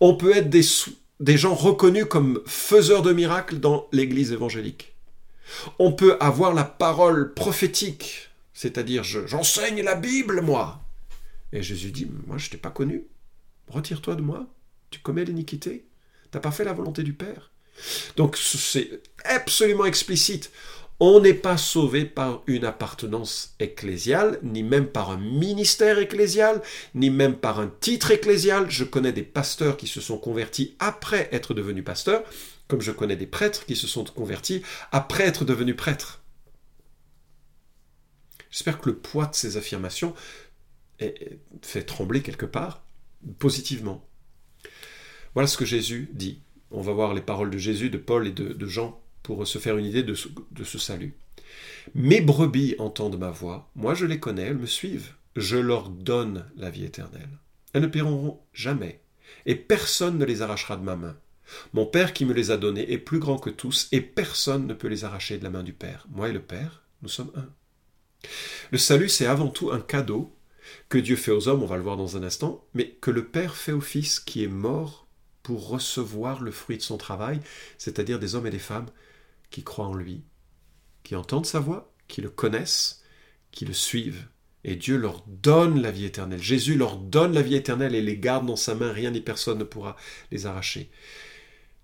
On 0.00 0.16
peut 0.16 0.36
être 0.36 0.50
des, 0.50 1.36
gens 1.36 1.54
reconnus 1.54 2.06
comme 2.06 2.42
faiseurs 2.46 3.02
de 3.02 3.12
miracles 3.12 3.58
dans 3.58 3.88
l'Église 3.92 4.32
évangélique. 4.32 4.94
On 5.78 5.92
peut 5.92 6.16
avoir 6.18 6.52
la 6.52 6.64
parole 6.64 7.34
prophétique, 7.34 8.30
c'est-à-dire 8.52 9.04
j'enseigne 9.04 9.82
la 9.82 9.94
Bible, 9.94 10.40
moi. 10.40 10.82
Et 11.52 11.62
Jésus 11.62 11.92
dit, 11.92 12.10
moi 12.26 12.36
je 12.36 12.50
t'ai 12.50 12.58
pas 12.58 12.70
connu. 12.70 13.04
Retire-toi 13.68 14.16
de 14.16 14.22
moi. 14.22 14.46
Tu 14.90 14.98
commets 14.98 15.24
l'iniquité. 15.24 15.86
T'as 16.30 16.40
pas 16.40 16.50
fait 16.50 16.64
la 16.64 16.72
volonté 16.72 17.02
du 17.02 17.12
Père. 17.12 17.52
Donc 18.16 18.36
c'est 18.36 19.00
absolument 19.24 19.84
explicite. 19.84 20.50
On 21.00 21.20
n'est 21.20 21.34
pas 21.34 21.56
sauvé 21.56 22.04
par 22.04 22.42
une 22.48 22.64
appartenance 22.64 23.54
ecclésiale, 23.60 24.40
ni 24.42 24.64
même 24.64 24.86
par 24.86 25.10
un 25.10 25.16
ministère 25.16 26.00
ecclésial, 26.00 26.60
ni 26.94 27.08
même 27.08 27.36
par 27.36 27.60
un 27.60 27.72
titre 27.80 28.10
ecclésial. 28.10 28.68
Je 28.68 28.82
connais 28.82 29.12
des 29.12 29.22
pasteurs 29.22 29.76
qui 29.76 29.86
se 29.86 30.00
sont 30.00 30.18
convertis 30.18 30.74
après 30.80 31.28
être 31.30 31.54
devenus 31.54 31.84
pasteurs 31.84 32.24
comme 32.68 32.82
je 32.82 32.92
connais 32.92 33.16
des 33.16 33.26
prêtres 33.26 33.64
qui 33.64 33.74
se 33.74 33.86
sont 33.86 34.04
convertis 34.04 34.62
après 34.92 35.24
être 35.24 35.44
devenus 35.44 35.76
prêtres. 35.76 36.22
J'espère 38.50 38.78
que 38.78 38.90
le 38.90 38.96
poids 38.96 39.26
de 39.26 39.34
ces 39.34 39.56
affirmations 39.56 40.14
fait 41.62 41.82
trembler 41.82 42.22
quelque 42.22 42.46
part 42.46 42.84
positivement. 43.38 44.06
Voilà 45.34 45.46
ce 45.46 45.56
que 45.56 45.64
Jésus 45.64 46.08
dit. 46.12 46.42
On 46.70 46.80
va 46.80 46.92
voir 46.92 47.14
les 47.14 47.22
paroles 47.22 47.50
de 47.50 47.58
Jésus, 47.58 47.90
de 47.90 47.98
Paul 47.98 48.26
et 48.26 48.32
de, 48.32 48.66
Jean 48.66 49.00
pour 49.22 49.46
se 49.46 49.58
faire 49.58 49.78
une 49.78 49.86
idée 49.86 50.02
de 50.02 50.14
ce, 50.14 50.28
de 50.52 50.64
ce 50.64 50.78
salut. 50.78 51.14
Mes 51.94 52.20
brebis 52.20 52.74
entendent 52.78 53.18
ma 53.18 53.30
voix, 53.30 53.70
moi 53.74 53.94
je 53.94 54.06
les 54.06 54.20
connais, 54.20 54.42
elles 54.42 54.58
me 54.58 54.66
suivent, 54.66 55.14
je 55.36 55.56
leur 55.56 55.88
donne 55.88 56.44
la 56.56 56.70
vie 56.70 56.84
éternelle. 56.84 57.38
Elles 57.72 57.82
ne 57.82 57.86
périront 57.86 58.40
jamais, 58.52 59.00
et 59.46 59.54
personne 59.54 60.18
ne 60.18 60.24
les 60.24 60.42
arrachera 60.42 60.76
de 60.76 60.84
ma 60.84 60.96
main. 60.96 61.16
Mon 61.72 61.86
Père 61.86 62.12
qui 62.12 62.26
me 62.26 62.34
les 62.34 62.50
a 62.50 62.56
donnés 62.56 62.92
est 62.92 62.98
plus 62.98 63.18
grand 63.18 63.38
que 63.38 63.50
tous, 63.50 63.88
et 63.92 64.00
personne 64.00 64.66
ne 64.66 64.74
peut 64.74 64.88
les 64.88 65.04
arracher 65.04 65.38
de 65.38 65.44
la 65.44 65.50
main 65.50 65.62
du 65.62 65.72
Père. 65.72 66.06
Moi 66.10 66.28
et 66.28 66.32
le 66.32 66.42
Père, 66.42 66.82
nous 67.02 67.08
sommes 67.08 67.32
un. 67.34 67.48
Le 68.70 68.78
salut, 68.78 69.08
c'est 69.08 69.26
avant 69.26 69.48
tout 69.48 69.70
un 69.70 69.80
cadeau 69.80 70.34
que 70.88 70.98
Dieu 70.98 71.16
fait 71.16 71.30
aux 71.30 71.48
hommes, 71.48 71.62
on 71.62 71.66
va 71.66 71.76
le 71.76 71.82
voir 71.82 71.96
dans 71.96 72.16
un 72.16 72.22
instant, 72.22 72.66
mais 72.74 72.90
que 73.00 73.10
le 73.10 73.24
Père 73.24 73.56
fait 73.56 73.72
au 73.72 73.80
Fils 73.80 74.20
qui 74.20 74.44
est 74.44 74.48
mort 74.48 75.07
pour 75.42 75.68
recevoir 75.68 76.40
le 76.40 76.50
fruit 76.50 76.76
de 76.76 76.82
son 76.82 76.96
travail, 76.96 77.40
c'est-à-dire 77.78 78.18
des 78.18 78.34
hommes 78.34 78.46
et 78.46 78.50
des 78.50 78.58
femmes 78.58 78.88
qui 79.50 79.62
croient 79.62 79.86
en 79.86 79.94
lui, 79.94 80.22
qui 81.02 81.16
entendent 81.16 81.46
sa 81.46 81.60
voix, 81.60 81.92
qui 82.06 82.20
le 82.20 82.30
connaissent, 82.30 83.02
qui 83.50 83.64
le 83.64 83.72
suivent. 83.72 84.26
Et 84.64 84.76
Dieu 84.76 84.96
leur 84.96 85.24
donne 85.26 85.80
la 85.80 85.90
vie 85.90 86.04
éternelle. 86.04 86.42
Jésus 86.42 86.76
leur 86.76 86.96
donne 86.96 87.32
la 87.32 87.42
vie 87.42 87.54
éternelle 87.54 87.94
et 87.94 88.02
les 88.02 88.18
garde 88.18 88.46
dans 88.46 88.56
sa 88.56 88.74
main. 88.74 88.92
Rien 88.92 89.10
ni 89.10 89.20
personne 89.20 89.58
ne 89.58 89.64
pourra 89.64 89.96
les 90.30 90.46
arracher. 90.46 90.90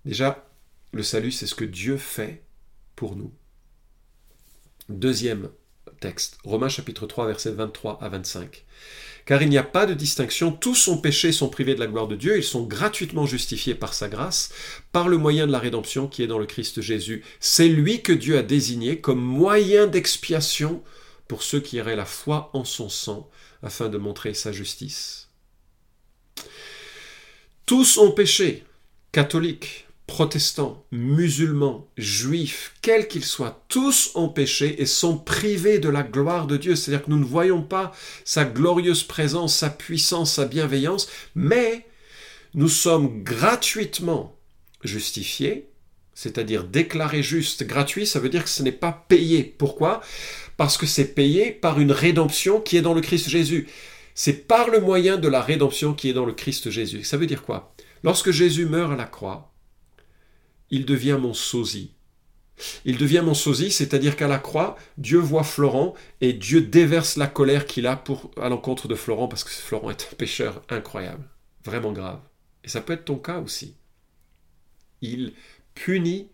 Déjà, 0.03 0.47
le 0.91 1.01
salut, 1.01 1.31
c'est 1.31 1.47
ce 1.47 1.55
que 1.55 1.65
Dieu 1.65 1.97
fait 1.97 2.43
pour 2.95 3.15
nous. 3.15 3.33
Deuxième 4.89 5.49
texte, 5.99 6.37
Romains 6.43 6.69
chapitre 6.69 7.07
3, 7.07 7.27
versets 7.27 7.51
23 7.51 8.03
à 8.03 8.09
25. 8.09 8.65
Car 9.25 9.41
il 9.41 9.49
n'y 9.49 9.57
a 9.57 9.63
pas 9.63 9.87
de 9.87 9.95
distinction, 9.95 10.51
tous 10.51 10.87
ont 10.87 10.97
péché, 10.97 11.31
sont 11.31 11.49
privés 11.49 11.73
de 11.73 11.79
la 11.79 11.87
gloire 11.87 12.07
de 12.07 12.15
Dieu, 12.15 12.37
ils 12.37 12.43
sont 12.43 12.63
gratuitement 12.63 13.25
justifiés 13.25 13.73
par 13.73 13.95
sa 13.95 14.07
grâce, 14.07 14.51
par 14.91 15.07
le 15.07 15.17
moyen 15.17 15.47
de 15.47 15.51
la 15.51 15.59
rédemption 15.59 16.07
qui 16.07 16.21
est 16.21 16.27
dans 16.27 16.37
le 16.37 16.45
Christ 16.45 16.81
Jésus. 16.81 17.23
C'est 17.39 17.67
lui 17.67 18.03
que 18.03 18.13
Dieu 18.13 18.37
a 18.37 18.43
désigné 18.43 19.01
comme 19.01 19.21
moyen 19.21 19.87
d'expiation 19.87 20.83
pour 21.27 21.41
ceux 21.41 21.59
qui 21.59 21.81
auraient 21.81 21.95
la 21.95 22.05
foi 22.05 22.51
en 22.53 22.63
son 22.65 22.87
sang, 22.87 23.29
afin 23.63 23.89
de 23.89 23.97
montrer 23.97 24.35
sa 24.35 24.51
justice. 24.51 25.29
Tous 27.65 27.97
ont 27.97 28.11
péché, 28.11 28.63
catholiques, 29.11 29.84
protestants, 30.07 30.85
musulmans, 30.91 31.89
juifs, 31.97 32.73
quels 32.81 33.07
qu'ils 33.07 33.25
soient, 33.25 33.65
tous 33.69 34.11
ont 34.15 34.29
péché 34.29 34.81
et 34.81 34.85
sont 34.85 35.17
privés 35.17 35.79
de 35.79 35.89
la 35.89 36.03
gloire 36.03 36.47
de 36.47 36.57
Dieu. 36.57 36.75
C'est-à-dire 36.75 37.05
que 37.05 37.11
nous 37.11 37.19
ne 37.19 37.25
voyons 37.25 37.61
pas 37.61 37.91
sa 38.23 38.45
glorieuse 38.45 39.03
présence, 39.03 39.55
sa 39.55 39.69
puissance, 39.69 40.33
sa 40.33 40.45
bienveillance, 40.45 41.07
mais 41.33 41.85
nous 42.53 42.69
sommes 42.69 43.23
gratuitement 43.23 44.37
justifiés, 44.83 45.69
c'est-à-dire 46.13 46.63
déclarés 46.63 47.23
justes. 47.23 47.65
Gratuit, 47.65 48.05
ça 48.05 48.19
veut 48.19 48.29
dire 48.29 48.43
que 48.43 48.49
ce 48.49 48.63
n'est 48.63 48.71
pas 48.71 49.05
payé. 49.07 49.43
Pourquoi? 49.43 50.01
Parce 50.55 50.77
que 50.77 50.85
c'est 50.85 51.13
payé 51.13 51.51
par 51.51 51.79
une 51.79 51.91
rédemption 51.91 52.61
qui 52.61 52.77
est 52.77 52.81
dans 52.81 52.93
le 52.93 53.01
Christ 53.01 53.27
Jésus. 53.27 53.67
C'est 54.13 54.47
par 54.47 54.69
le 54.69 54.79
moyen 54.79 55.17
de 55.17 55.27
la 55.27 55.41
rédemption 55.41 55.93
qui 55.93 56.09
est 56.09 56.13
dans 56.13 56.25
le 56.25 56.31
Christ 56.31 56.69
Jésus. 56.69 57.03
Ça 57.03 57.17
veut 57.17 57.27
dire 57.27 57.43
quoi? 57.43 57.75
Lorsque 58.03 58.31
Jésus 58.31 58.65
meurt 58.65 58.93
à 58.93 58.95
la 58.95 59.05
croix, 59.05 59.51
il 60.69 60.85
devient 60.85 61.17
mon 61.19 61.33
sosie. 61.33 61.91
Il 62.85 62.97
devient 62.97 63.21
mon 63.23 63.33
sosie, 63.33 63.71
c'est-à-dire 63.71 64.15
qu'à 64.15 64.27
la 64.27 64.39
croix, 64.39 64.77
Dieu 64.97 65.19
voit 65.19 65.43
Florent 65.43 65.93
et 66.21 66.33
Dieu 66.33 66.61
déverse 66.61 67.17
la 67.17 67.27
colère 67.27 67.65
qu'il 67.65 67.85
a 67.85 68.01
à 68.37 68.49
l'encontre 68.49 68.87
de 68.87 68.95
Florent 68.95 69.27
parce 69.27 69.43
que 69.43 69.49
Florent 69.49 69.89
est 69.89 70.09
un 70.11 70.15
pécheur 70.15 70.61
incroyable, 70.69 71.27
vraiment 71.65 71.91
grave. 71.91 72.21
Et 72.63 72.69
ça 72.69 72.81
peut 72.81 72.93
être 72.93 73.05
ton 73.05 73.17
cas 73.17 73.39
aussi. 73.39 73.75
Il 75.01 75.33
punit 75.73 76.29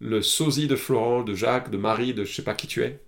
le 0.00 0.22
sosie 0.22 0.66
de 0.66 0.76
Florent, 0.76 1.22
de 1.22 1.34
Jacques, 1.34 1.70
de 1.70 1.76
Marie, 1.76 2.14
de 2.14 2.24
je 2.24 2.34
sais 2.34 2.42
pas 2.42 2.54
qui 2.54 2.66
tu 2.66 2.82
es, 2.82 2.98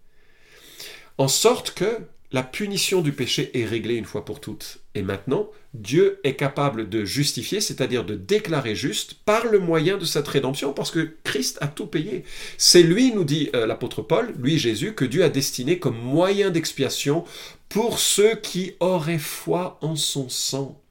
en 1.17 1.29
sorte 1.29 1.73
que 1.73 2.01
la 2.33 2.43
punition 2.43 3.03
du 3.03 3.13
péché 3.13 3.51
est 3.59 3.67
réglée 3.67 3.97
une 3.97 4.07
fois 4.07 4.25
pour 4.25 4.41
toutes. 4.41 4.79
Et 4.95 5.03
maintenant, 5.03 5.51
Dieu 5.75 6.19
est 6.25 6.35
capable 6.35 6.89
de 6.89 7.05
justifier, 7.05 7.61
c'est-à-dire 7.61 8.05
de 8.05 8.15
déclarer 8.15 8.75
juste 8.75 9.15
par 9.25 9.47
le 9.47 9.59
moyen 9.59 9.99
de 9.99 10.07
cette 10.07 10.29
rédemption, 10.29 10.73
parce 10.73 10.91
que 10.91 11.17
Christ 11.25 11.59
a 11.61 11.69
tout 11.69 11.87
payé. 11.87 12.25
C'est 12.57 12.83
lui, 12.83 13.13
nous 13.13 13.25
dit 13.25 13.51
euh, 13.55 13.67
l'apôtre 13.67 14.01
Paul, 14.01 14.35
lui 14.39 14.59
Jésus, 14.59 14.95
que 14.95 15.05
Dieu 15.05 15.23
a 15.25 15.29
destiné 15.29 15.79
comme 15.79 15.99
moyen 15.99 16.51
d'expiation 16.51 17.25
pour 17.69 17.99
ceux 17.99 18.37
qui 18.37 18.75
auraient 18.81 19.19
foi 19.19 19.79
en 19.83 19.95
son 19.95 20.29
sang. 20.31 20.83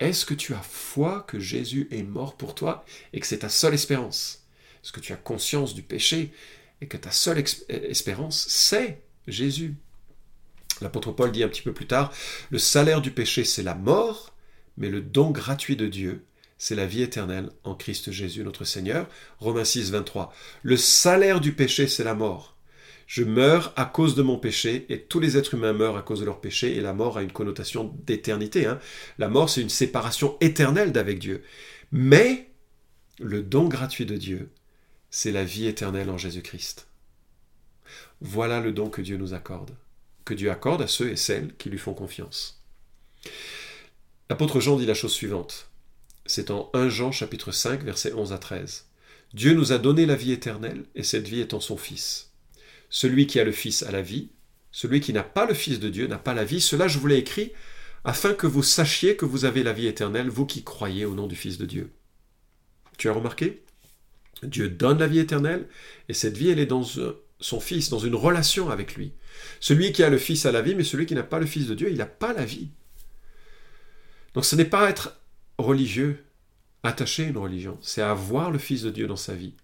Est-ce 0.00 0.26
que 0.26 0.34
tu 0.34 0.52
as 0.54 0.62
foi 0.62 1.24
que 1.28 1.38
Jésus 1.38 1.86
est 1.92 2.02
mort 2.02 2.36
pour 2.36 2.56
toi 2.56 2.84
et 3.12 3.20
que 3.20 3.26
c'est 3.26 3.38
ta 3.38 3.48
seule 3.48 3.74
espérance? 3.74 4.44
Est-ce 4.82 4.92
que 4.92 5.00
tu 5.00 5.12
as 5.12 5.16
conscience 5.16 5.74
du 5.74 5.82
péché 5.82 6.32
et 6.80 6.88
que 6.88 6.96
ta 6.96 7.12
seule 7.12 7.42
espérance, 7.68 8.46
c'est 8.48 9.00
Jésus? 9.28 9.76
L'apôtre 10.80 11.12
Paul 11.12 11.30
dit 11.32 11.42
un 11.42 11.48
petit 11.48 11.62
peu 11.62 11.72
plus 11.72 11.86
tard, 11.86 12.12
le 12.50 12.58
salaire 12.58 13.00
du 13.00 13.10
péché, 13.10 13.44
c'est 13.44 13.62
la 13.62 13.74
mort, 13.74 14.34
mais 14.76 14.88
le 14.88 15.00
don 15.00 15.30
gratuit 15.30 15.76
de 15.76 15.86
Dieu, 15.86 16.24
c'est 16.58 16.74
la 16.74 16.86
vie 16.86 17.02
éternelle 17.02 17.50
en 17.64 17.74
Christ 17.74 18.10
Jésus 18.10 18.42
notre 18.42 18.64
Seigneur. 18.64 19.08
Romains 19.38 19.64
6, 19.64 19.90
23. 19.90 20.32
Le 20.62 20.76
salaire 20.76 21.40
du 21.40 21.52
péché, 21.52 21.86
c'est 21.86 22.04
la 22.04 22.14
mort. 22.14 22.56
Je 23.06 23.22
meurs 23.22 23.72
à 23.76 23.84
cause 23.84 24.14
de 24.14 24.22
mon 24.22 24.38
péché, 24.38 24.86
et 24.88 25.02
tous 25.02 25.20
les 25.20 25.36
êtres 25.36 25.54
humains 25.54 25.74
meurent 25.74 25.96
à 25.96 26.02
cause 26.02 26.20
de 26.20 26.24
leur 26.24 26.40
péché, 26.40 26.76
et 26.76 26.80
la 26.80 26.94
mort 26.94 27.18
a 27.18 27.22
une 27.22 27.32
connotation 27.32 27.94
d'éternité. 28.06 28.66
Hein. 28.66 28.78
La 29.18 29.28
mort, 29.28 29.50
c'est 29.50 29.60
une 29.60 29.68
séparation 29.68 30.38
éternelle 30.40 30.92
d'avec 30.92 31.18
Dieu. 31.18 31.42
Mais 31.92 32.50
le 33.18 33.42
don 33.42 33.68
gratuit 33.68 34.06
de 34.06 34.16
Dieu, 34.16 34.50
c'est 35.10 35.32
la 35.32 35.44
vie 35.44 35.66
éternelle 35.66 36.10
en 36.10 36.18
Jésus-Christ. 36.18 36.88
Voilà 38.20 38.60
le 38.60 38.72
don 38.72 38.88
que 38.88 39.02
Dieu 39.02 39.18
nous 39.18 39.34
accorde 39.34 39.76
que 40.24 40.34
Dieu 40.34 40.50
accorde 40.50 40.82
à 40.82 40.86
ceux 40.86 41.10
et 41.10 41.16
celles 41.16 41.54
qui 41.56 41.70
lui 41.70 41.78
font 41.78 41.94
confiance. 41.94 42.62
L'apôtre 44.30 44.60
Jean 44.60 44.76
dit 44.76 44.86
la 44.86 44.94
chose 44.94 45.12
suivante. 45.12 45.68
C'est 46.26 46.50
en 46.50 46.70
1 46.72 46.88
Jean 46.88 47.12
chapitre 47.12 47.52
5 47.52 47.82
versets 47.82 48.12
11 48.12 48.32
à 48.32 48.38
13. 48.38 48.86
Dieu 49.34 49.52
nous 49.52 49.72
a 49.72 49.78
donné 49.78 50.06
la 50.06 50.16
vie 50.16 50.32
éternelle 50.32 50.84
et 50.94 51.02
cette 51.02 51.28
vie 51.28 51.40
est 51.40 51.54
en 51.54 51.60
son 51.60 51.76
Fils. 51.76 52.32
Celui 52.88 53.26
qui 53.26 53.40
a 53.40 53.44
le 53.44 53.52
Fils 53.52 53.82
a 53.82 53.90
la 53.90 54.00
vie, 54.00 54.30
celui 54.70 55.00
qui 55.00 55.12
n'a 55.12 55.24
pas 55.24 55.46
le 55.46 55.54
Fils 55.54 55.80
de 55.80 55.88
Dieu 55.88 56.06
n'a 56.06 56.18
pas 56.18 56.34
la 56.34 56.44
vie. 56.44 56.60
Cela 56.60 56.88
je 56.88 56.98
vous 56.98 57.06
l'ai 57.06 57.18
écrit 57.18 57.52
afin 58.04 58.32
que 58.34 58.46
vous 58.46 58.62
sachiez 58.62 59.16
que 59.16 59.24
vous 59.24 59.44
avez 59.44 59.62
la 59.62 59.72
vie 59.72 59.86
éternelle, 59.86 60.28
vous 60.28 60.46
qui 60.46 60.62
croyez 60.62 61.04
au 61.04 61.14
nom 61.14 61.26
du 61.26 61.36
Fils 61.36 61.58
de 61.58 61.66
Dieu. 61.66 61.90
Tu 62.96 63.08
as 63.08 63.12
remarqué? 63.12 63.62
Dieu 64.42 64.68
donne 64.68 64.98
la 64.98 65.06
vie 65.06 65.18
éternelle 65.18 65.68
et 66.08 66.14
cette 66.14 66.36
vie 66.36 66.50
elle 66.50 66.58
est 66.58 66.66
dans 66.66 66.84
son 66.84 67.60
Fils, 67.60 67.90
dans 67.90 67.98
une 67.98 68.14
relation 68.14 68.70
avec 68.70 68.94
lui. 68.94 69.12
Celui 69.60 69.92
qui 69.92 70.02
a 70.02 70.10
le 70.10 70.18
Fils 70.18 70.46
a 70.46 70.52
la 70.52 70.62
vie, 70.62 70.74
mais 70.74 70.84
celui 70.84 71.06
qui 71.06 71.14
n'a 71.14 71.22
pas 71.22 71.38
le 71.38 71.46
Fils 71.46 71.66
de 71.66 71.74
Dieu, 71.74 71.90
il 71.90 71.98
n'a 71.98 72.06
pas 72.06 72.32
la 72.32 72.44
vie. 72.44 72.68
Donc 74.34 74.44
ce 74.44 74.56
n'est 74.56 74.64
pas 74.64 74.90
être 74.90 75.20
religieux, 75.58 76.24
attaché 76.82 77.24
à 77.24 77.28
une 77.28 77.38
religion, 77.38 77.78
c'est 77.80 78.02
avoir 78.02 78.50
le 78.50 78.58
Fils 78.58 78.82
de 78.82 78.90
Dieu 78.90 79.06
dans 79.06 79.16
sa 79.16 79.34
vie. 79.34 79.54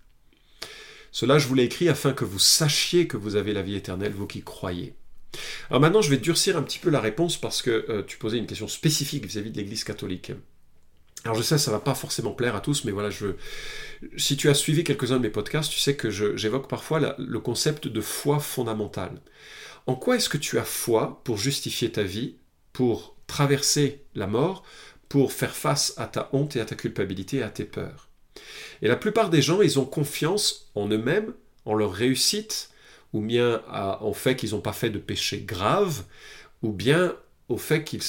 Cela, 1.12 1.38
je 1.38 1.48
vous 1.48 1.54
l'ai 1.54 1.64
écrit 1.64 1.88
afin 1.88 2.12
que 2.12 2.24
vous 2.24 2.38
sachiez 2.38 3.08
que 3.08 3.16
vous 3.16 3.36
avez 3.36 3.52
la 3.52 3.62
vie 3.62 3.74
éternelle, 3.74 4.12
vous 4.12 4.26
qui 4.28 4.42
croyez. 4.42 4.94
Alors 5.68 5.80
maintenant, 5.80 6.02
je 6.02 6.10
vais 6.10 6.16
durcir 6.16 6.56
un 6.56 6.62
petit 6.62 6.78
peu 6.78 6.90
la 6.90 7.00
réponse 7.00 7.36
parce 7.36 7.62
que 7.62 7.86
euh, 7.88 8.02
tu 8.04 8.16
posais 8.16 8.38
une 8.38 8.46
question 8.46 8.68
spécifique 8.68 9.26
vis-à-vis 9.26 9.50
de 9.50 9.56
l'Église 9.56 9.84
catholique. 9.84 10.32
Alors 11.24 11.36
je 11.36 11.42
sais, 11.42 11.58
ça 11.58 11.70
va 11.70 11.80
pas 11.80 11.94
forcément 11.94 12.32
plaire 12.32 12.56
à 12.56 12.60
tous, 12.60 12.84
mais 12.84 12.92
voilà, 12.92 13.10
je, 13.10 13.26
si 14.16 14.36
tu 14.36 14.48
as 14.48 14.54
suivi 14.54 14.84
quelques-uns 14.84 15.18
de 15.18 15.22
mes 15.22 15.30
podcasts, 15.30 15.70
tu 15.70 15.78
sais 15.78 15.94
que 15.94 16.10
j'évoque 16.10 16.68
parfois 16.68 17.14
le 17.18 17.40
concept 17.40 17.88
de 17.88 18.00
foi 18.00 18.40
fondamentale. 18.40 19.20
En 19.86 19.94
quoi 19.96 20.16
est-ce 20.16 20.28
que 20.28 20.38
tu 20.38 20.58
as 20.58 20.64
foi 20.64 21.20
pour 21.24 21.36
justifier 21.36 21.92
ta 21.92 22.02
vie, 22.02 22.36
pour 22.72 23.16
traverser 23.26 24.02
la 24.14 24.26
mort, 24.26 24.62
pour 25.08 25.32
faire 25.32 25.54
face 25.54 25.94
à 25.98 26.06
ta 26.06 26.30
honte 26.32 26.56
et 26.56 26.60
à 26.60 26.64
ta 26.64 26.74
culpabilité 26.74 27.38
et 27.38 27.42
à 27.42 27.50
tes 27.50 27.64
peurs? 27.64 28.08
Et 28.80 28.88
la 28.88 28.96
plupart 28.96 29.28
des 29.28 29.42
gens, 29.42 29.60
ils 29.60 29.78
ont 29.78 29.84
confiance 29.84 30.70
en 30.74 30.88
eux-mêmes, 30.88 31.34
en 31.66 31.74
leur 31.74 31.92
réussite, 31.92 32.70
ou 33.12 33.20
bien 33.20 33.62
en 33.68 34.12
fait 34.14 34.36
qu'ils 34.36 34.52
n'ont 34.52 34.60
pas 34.60 34.72
fait 34.72 34.90
de 34.90 34.98
péché 34.98 35.42
grave, 35.42 36.04
ou 36.62 36.72
bien 36.72 37.14
au 37.48 37.58
fait 37.58 37.84
qu'ils 37.84 38.02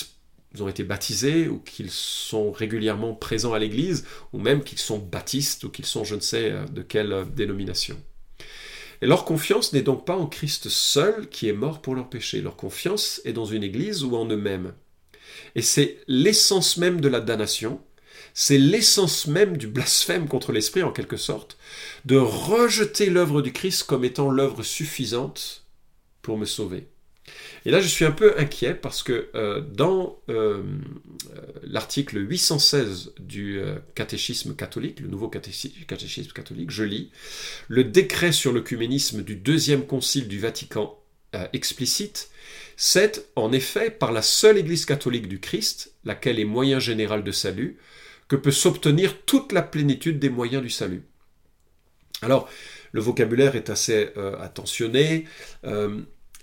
ont 0.59 0.67
été 0.67 0.83
baptisés 0.83 1.47
ou 1.47 1.59
qu'ils 1.59 1.91
sont 1.91 2.51
régulièrement 2.51 3.13
présents 3.13 3.53
à 3.53 3.59
l'église, 3.59 4.05
ou 4.33 4.39
même 4.39 4.63
qu'ils 4.63 4.79
sont 4.79 4.97
baptistes 4.97 5.63
ou 5.63 5.69
qu'ils 5.69 5.85
sont 5.85 6.03
je 6.03 6.15
ne 6.15 6.19
sais 6.19 6.51
euh, 6.51 6.65
de 6.65 6.81
quelle 6.81 7.13
euh, 7.13 7.25
dénomination. 7.25 7.97
Et 9.01 9.07
leur 9.07 9.25
confiance 9.25 9.73
n'est 9.73 9.81
donc 9.81 10.05
pas 10.05 10.15
en 10.15 10.27
Christ 10.27 10.69
seul 10.69 11.29
qui 11.29 11.47
est 11.47 11.53
mort 11.53 11.81
pour 11.81 11.95
leur 11.95 12.09
péché, 12.09 12.41
leur 12.41 12.55
confiance 12.55 13.21
est 13.25 13.33
dans 13.33 13.45
une 13.45 13.63
église 13.63 14.03
ou 14.03 14.15
en 14.15 14.25
eux-mêmes. 14.25 14.73
Et 15.55 15.61
c'est 15.61 15.99
l'essence 16.07 16.77
même 16.77 17.01
de 17.01 17.07
la 17.07 17.19
damnation, 17.19 17.81
c'est 18.33 18.57
l'essence 18.57 19.27
même 19.27 19.57
du 19.57 19.67
blasphème 19.67 20.27
contre 20.27 20.51
l'Esprit 20.51 20.83
en 20.83 20.91
quelque 20.91 21.17
sorte, 21.17 21.57
de 22.05 22.17
rejeter 22.17 23.09
l'œuvre 23.09 23.41
du 23.41 23.53
Christ 23.53 23.83
comme 23.83 24.05
étant 24.05 24.29
l'œuvre 24.29 24.63
suffisante 24.63 25.65
pour 26.21 26.37
me 26.37 26.45
sauver. 26.45 26.90
Et 27.65 27.71
là, 27.71 27.79
je 27.79 27.87
suis 27.87 28.05
un 28.05 28.11
peu 28.11 28.33
inquiet 28.39 28.73
parce 28.73 29.03
que 29.03 29.29
euh, 29.35 29.61
dans 29.61 30.19
euh, 30.29 30.63
l'article 31.63 32.17
816 32.27 33.13
du 33.19 33.59
euh, 33.59 33.75
catéchisme 33.93 34.55
catholique, 34.55 34.99
le 34.99 35.07
nouveau 35.07 35.29
catéchisme 35.29 36.31
catholique, 36.33 36.71
je 36.71 36.83
lis 36.83 37.11
Le 37.67 37.83
décret 37.83 38.31
sur 38.31 38.51
l'œcuménisme 38.51 39.21
du 39.21 39.35
deuxième 39.35 39.85
concile 39.85 40.27
du 40.27 40.39
Vatican 40.39 40.97
explicite 41.53 42.29
c'est 42.75 43.25
en 43.37 43.53
effet 43.53 43.89
par 43.89 44.11
la 44.11 44.21
seule 44.21 44.57
Église 44.57 44.83
catholique 44.85 45.29
du 45.29 45.39
Christ, 45.39 45.93
laquelle 46.03 46.39
est 46.39 46.45
moyen 46.45 46.79
général 46.79 47.23
de 47.23 47.31
salut, 47.31 47.77
que 48.27 48.35
peut 48.35 48.51
s'obtenir 48.51 49.21
toute 49.21 49.53
la 49.53 49.61
plénitude 49.61 50.19
des 50.19 50.29
moyens 50.29 50.61
du 50.61 50.69
salut. 50.69 51.03
Alors, 52.21 52.49
le 52.91 52.99
vocabulaire 52.99 53.55
est 53.55 53.69
assez 53.69 54.09
attentionné. 54.41 55.25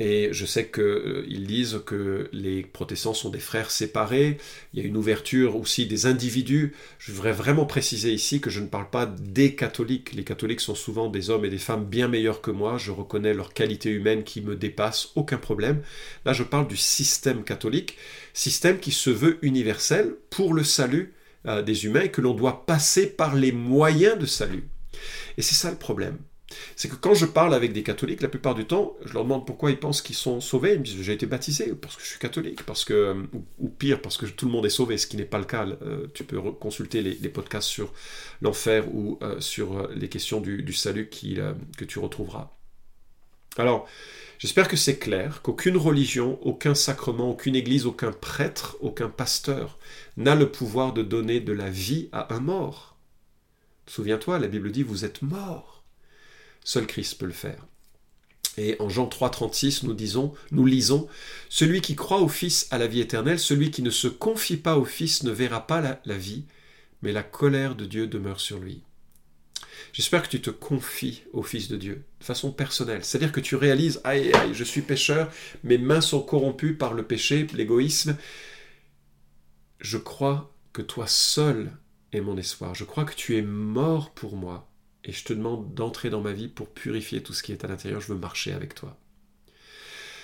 Et 0.00 0.28
je 0.32 0.46
sais 0.46 0.68
qu'ils 0.68 0.82
euh, 0.82 1.44
disent 1.46 1.80
que 1.84 2.28
les 2.32 2.62
protestants 2.62 3.14
sont 3.14 3.30
des 3.30 3.40
frères 3.40 3.70
séparés. 3.70 4.38
Il 4.72 4.80
y 4.80 4.84
a 4.84 4.86
une 4.86 4.96
ouverture 4.96 5.56
aussi 5.56 5.86
des 5.86 6.06
individus. 6.06 6.74
Je 6.98 7.12
voudrais 7.12 7.32
vraiment 7.32 7.66
préciser 7.66 8.12
ici 8.12 8.40
que 8.40 8.50
je 8.50 8.60
ne 8.60 8.68
parle 8.68 8.90
pas 8.90 9.06
des 9.06 9.54
catholiques. 9.54 10.12
Les 10.12 10.24
catholiques 10.24 10.60
sont 10.60 10.76
souvent 10.76 11.08
des 11.08 11.30
hommes 11.30 11.44
et 11.44 11.50
des 11.50 11.58
femmes 11.58 11.84
bien 11.84 12.06
meilleurs 12.06 12.40
que 12.40 12.52
moi. 12.52 12.78
Je 12.78 12.92
reconnais 12.92 13.34
leur 13.34 13.52
qualité 13.52 13.90
humaine 13.90 14.22
qui 14.22 14.40
me 14.40 14.54
dépasse, 14.54 15.10
aucun 15.16 15.38
problème. 15.38 15.82
Là, 16.24 16.32
je 16.32 16.44
parle 16.44 16.68
du 16.68 16.76
système 16.76 17.42
catholique, 17.42 17.96
système 18.34 18.78
qui 18.78 18.92
se 18.92 19.10
veut 19.10 19.38
universel 19.42 20.14
pour 20.30 20.54
le 20.54 20.62
salut 20.62 21.12
euh, 21.46 21.62
des 21.62 21.86
humains 21.86 22.02
et 22.02 22.10
que 22.10 22.20
l'on 22.20 22.34
doit 22.34 22.66
passer 22.66 23.06
par 23.06 23.34
les 23.34 23.52
moyens 23.52 24.18
de 24.18 24.26
salut. 24.26 24.68
Et 25.36 25.42
c'est 25.42 25.54
ça 25.54 25.70
le 25.70 25.76
problème. 25.76 26.18
C'est 26.76 26.88
que 26.88 26.96
quand 26.96 27.14
je 27.14 27.26
parle 27.26 27.54
avec 27.54 27.72
des 27.72 27.82
catholiques, 27.82 28.22
la 28.22 28.28
plupart 28.28 28.54
du 28.54 28.64
temps, 28.64 28.96
je 29.04 29.12
leur 29.12 29.24
demande 29.24 29.46
pourquoi 29.46 29.70
ils 29.70 29.78
pensent 29.78 30.00
qu'ils 30.00 30.16
sont 30.16 30.40
sauvés. 30.40 30.74
Ils 30.74 30.80
me 30.80 30.84
disent 30.84 31.02
j'ai 31.02 31.12
été 31.12 31.26
baptisé 31.26 31.74
parce 31.74 31.96
que 31.96 32.02
je 32.02 32.08
suis 32.08 32.18
catholique, 32.18 32.64
parce 32.64 32.84
que 32.84 33.16
ou, 33.58 33.68
pire 33.68 34.00
parce 34.00 34.16
que 34.16 34.26
tout 34.26 34.46
le 34.46 34.52
monde 34.52 34.66
est 34.66 34.70
sauvé, 34.70 34.96
ce 34.98 35.06
qui 35.06 35.16
n'est 35.16 35.24
pas 35.24 35.38
le 35.38 35.44
cas. 35.44 35.66
Euh, 35.82 36.06
tu 36.14 36.24
peux 36.24 36.40
consulter 36.52 37.02
les, 37.02 37.28
podcasts 37.28 37.68
sur 37.68 37.92
l'enfer 38.40 38.88
ou 38.94 39.18
euh, 39.22 39.40
sur 39.40 39.88
les 39.88 40.08
questions 40.08 40.40
du, 40.40 40.72
salut 40.72 41.08
que 41.08 41.84
tu 41.84 41.98
retrouveras. 41.98 42.50
Alors, 43.58 43.88
j'espère 44.38 44.68
que 44.68 44.76
c'est 44.76 44.98
clair 44.98 45.42
qu'aucune 45.42 45.76
religion, 45.76 46.38
aucun 46.42 46.74
sacrement, 46.74 47.30
aucune 47.30 47.56
église, 47.56 47.86
aucun 47.86 48.12
prêtre, 48.12 48.76
aucun 48.80 49.08
pasteur 49.08 49.78
n'a 50.16 50.34
le 50.34 50.50
pouvoir 50.50 50.92
de 50.92 51.02
donner 51.02 51.40
de 51.40 51.52
la 51.52 51.68
vie 51.68 52.08
à 52.12 52.34
un 52.34 52.40
mort. 52.40 52.96
Souviens-toi, 53.86 54.38
la 54.38 54.48
Bible 54.48 54.70
dit 54.70 54.82
vous 54.82 55.04
êtes 55.04 55.22
mort. 55.22 55.77
Seul 56.68 56.86
Christ 56.86 57.14
peut 57.14 57.24
le 57.24 57.32
faire. 57.32 57.66
Et 58.58 58.76
en 58.78 58.90
Jean 58.90 59.08
3,36, 59.08 59.86
nous 59.86 59.94
disons, 59.94 60.34
nous 60.50 60.66
lisons 60.66 61.08
Celui 61.48 61.80
qui 61.80 61.96
croit 61.96 62.20
au 62.20 62.28
Fils 62.28 62.68
a 62.70 62.76
la 62.76 62.86
vie 62.86 63.00
éternelle, 63.00 63.38
celui 63.38 63.70
qui 63.70 63.80
ne 63.80 63.88
se 63.88 64.06
confie 64.06 64.58
pas 64.58 64.76
au 64.76 64.84
Fils 64.84 65.22
ne 65.22 65.30
verra 65.30 65.66
pas 65.66 65.80
la, 66.04 66.18
vie, 66.18 66.44
mais 67.00 67.10
la 67.10 67.22
colère 67.22 67.74
de 67.74 67.86
Dieu 67.86 68.06
demeure 68.06 68.38
sur 68.38 68.58
lui. 68.58 68.82
J'espère 69.94 70.22
que 70.22 70.28
tu 70.28 70.42
te 70.42 70.50
confies 70.50 71.22
au 71.32 71.42
Fils 71.42 71.68
de 71.68 71.78
Dieu 71.78 72.04
de 72.20 72.24
façon 72.24 72.52
personnelle. 72.52 73.02
C'est-à-dire 73.02 73.32
que 73.32 73.40
tu 73.40 73.56
réalises 73.56 74.02
Aïe, 74.04 74.30
aïe, 74.34 74.52
je 74.52 74.64
suis 74.64 74.82
pécheur, 74.82 75.32
mes 75.64 75.78
mains 75.78 76.02
sont 76.02 76.20
corrompues 76.20 76.74
par 76.74 76.92
le 76.92 77.02
péché, 77.02 77.46
l'égoïsme. 77.54 78.14
Je 79.80 79.96
crois 79.96 80.54
que 80.74 80.82
toi 80.82 81.06
seul 81.06 81.72
es 82.12 82.20
mon 82.20 82.36
espoir. 82.36 82.74
Je 82.74 82.84
crois 82.84 83.06
que 83.06 83.14
tu 83.14 83.38
es 83.38 83.42
mort 83.42 84.10
pour 84.10 84.36
moi 84.36 84.68
et 85.04 85.12
je 85.12 85.24
te 85.24 85.32
demande 85.32 85.74
d'entrer 85.74 86.10
dans 86.10 86.20
ma 86.20 86.32
vie 86.32 86.48
pour 86.48 86.68
purifier 86.68 87.22
tout 87.22 87.32
ce 87.32 87.42
qui 87.42 87.52
est 87.52 87.64
à 87.64 87.68
l'intérieur. 87.68 88.00
Je 88.00 88.12
veux 88.12 88.18
marcher 88.18 88.52
avec 88.52 88.74
toi. 88.74 88.98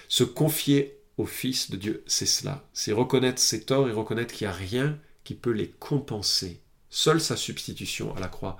Se 0.09 0.25
confier 0.25 0.99
au 1.16 1.26
Fils 1.26 1.71
de 1.71 1.76
Dieu, 1.76 2.02
c'est 2.07 2.26
cela. 2.26 2.69
C'est 2.73 2.93
reconnaître 2.93 3.40
ses 3.40 3.64
torts 3.64 3.88
et 3.88 3.93
reconnaître 3.93 4.35
qu'il 4.35 4.47
n'y 4.47 4.52
a 4.52 4.57
rien 4.57 4.99
qui 5.23 5.35
peut 5.35 5.50
les 5.50 5.69
compenser. 5.69 6.61
Seule 6.90 7.21
sa 7.21 7.37
substitution 7.37 8.14
à 8.14 8.21
la 8.21 8.28
croix 8.28 8.59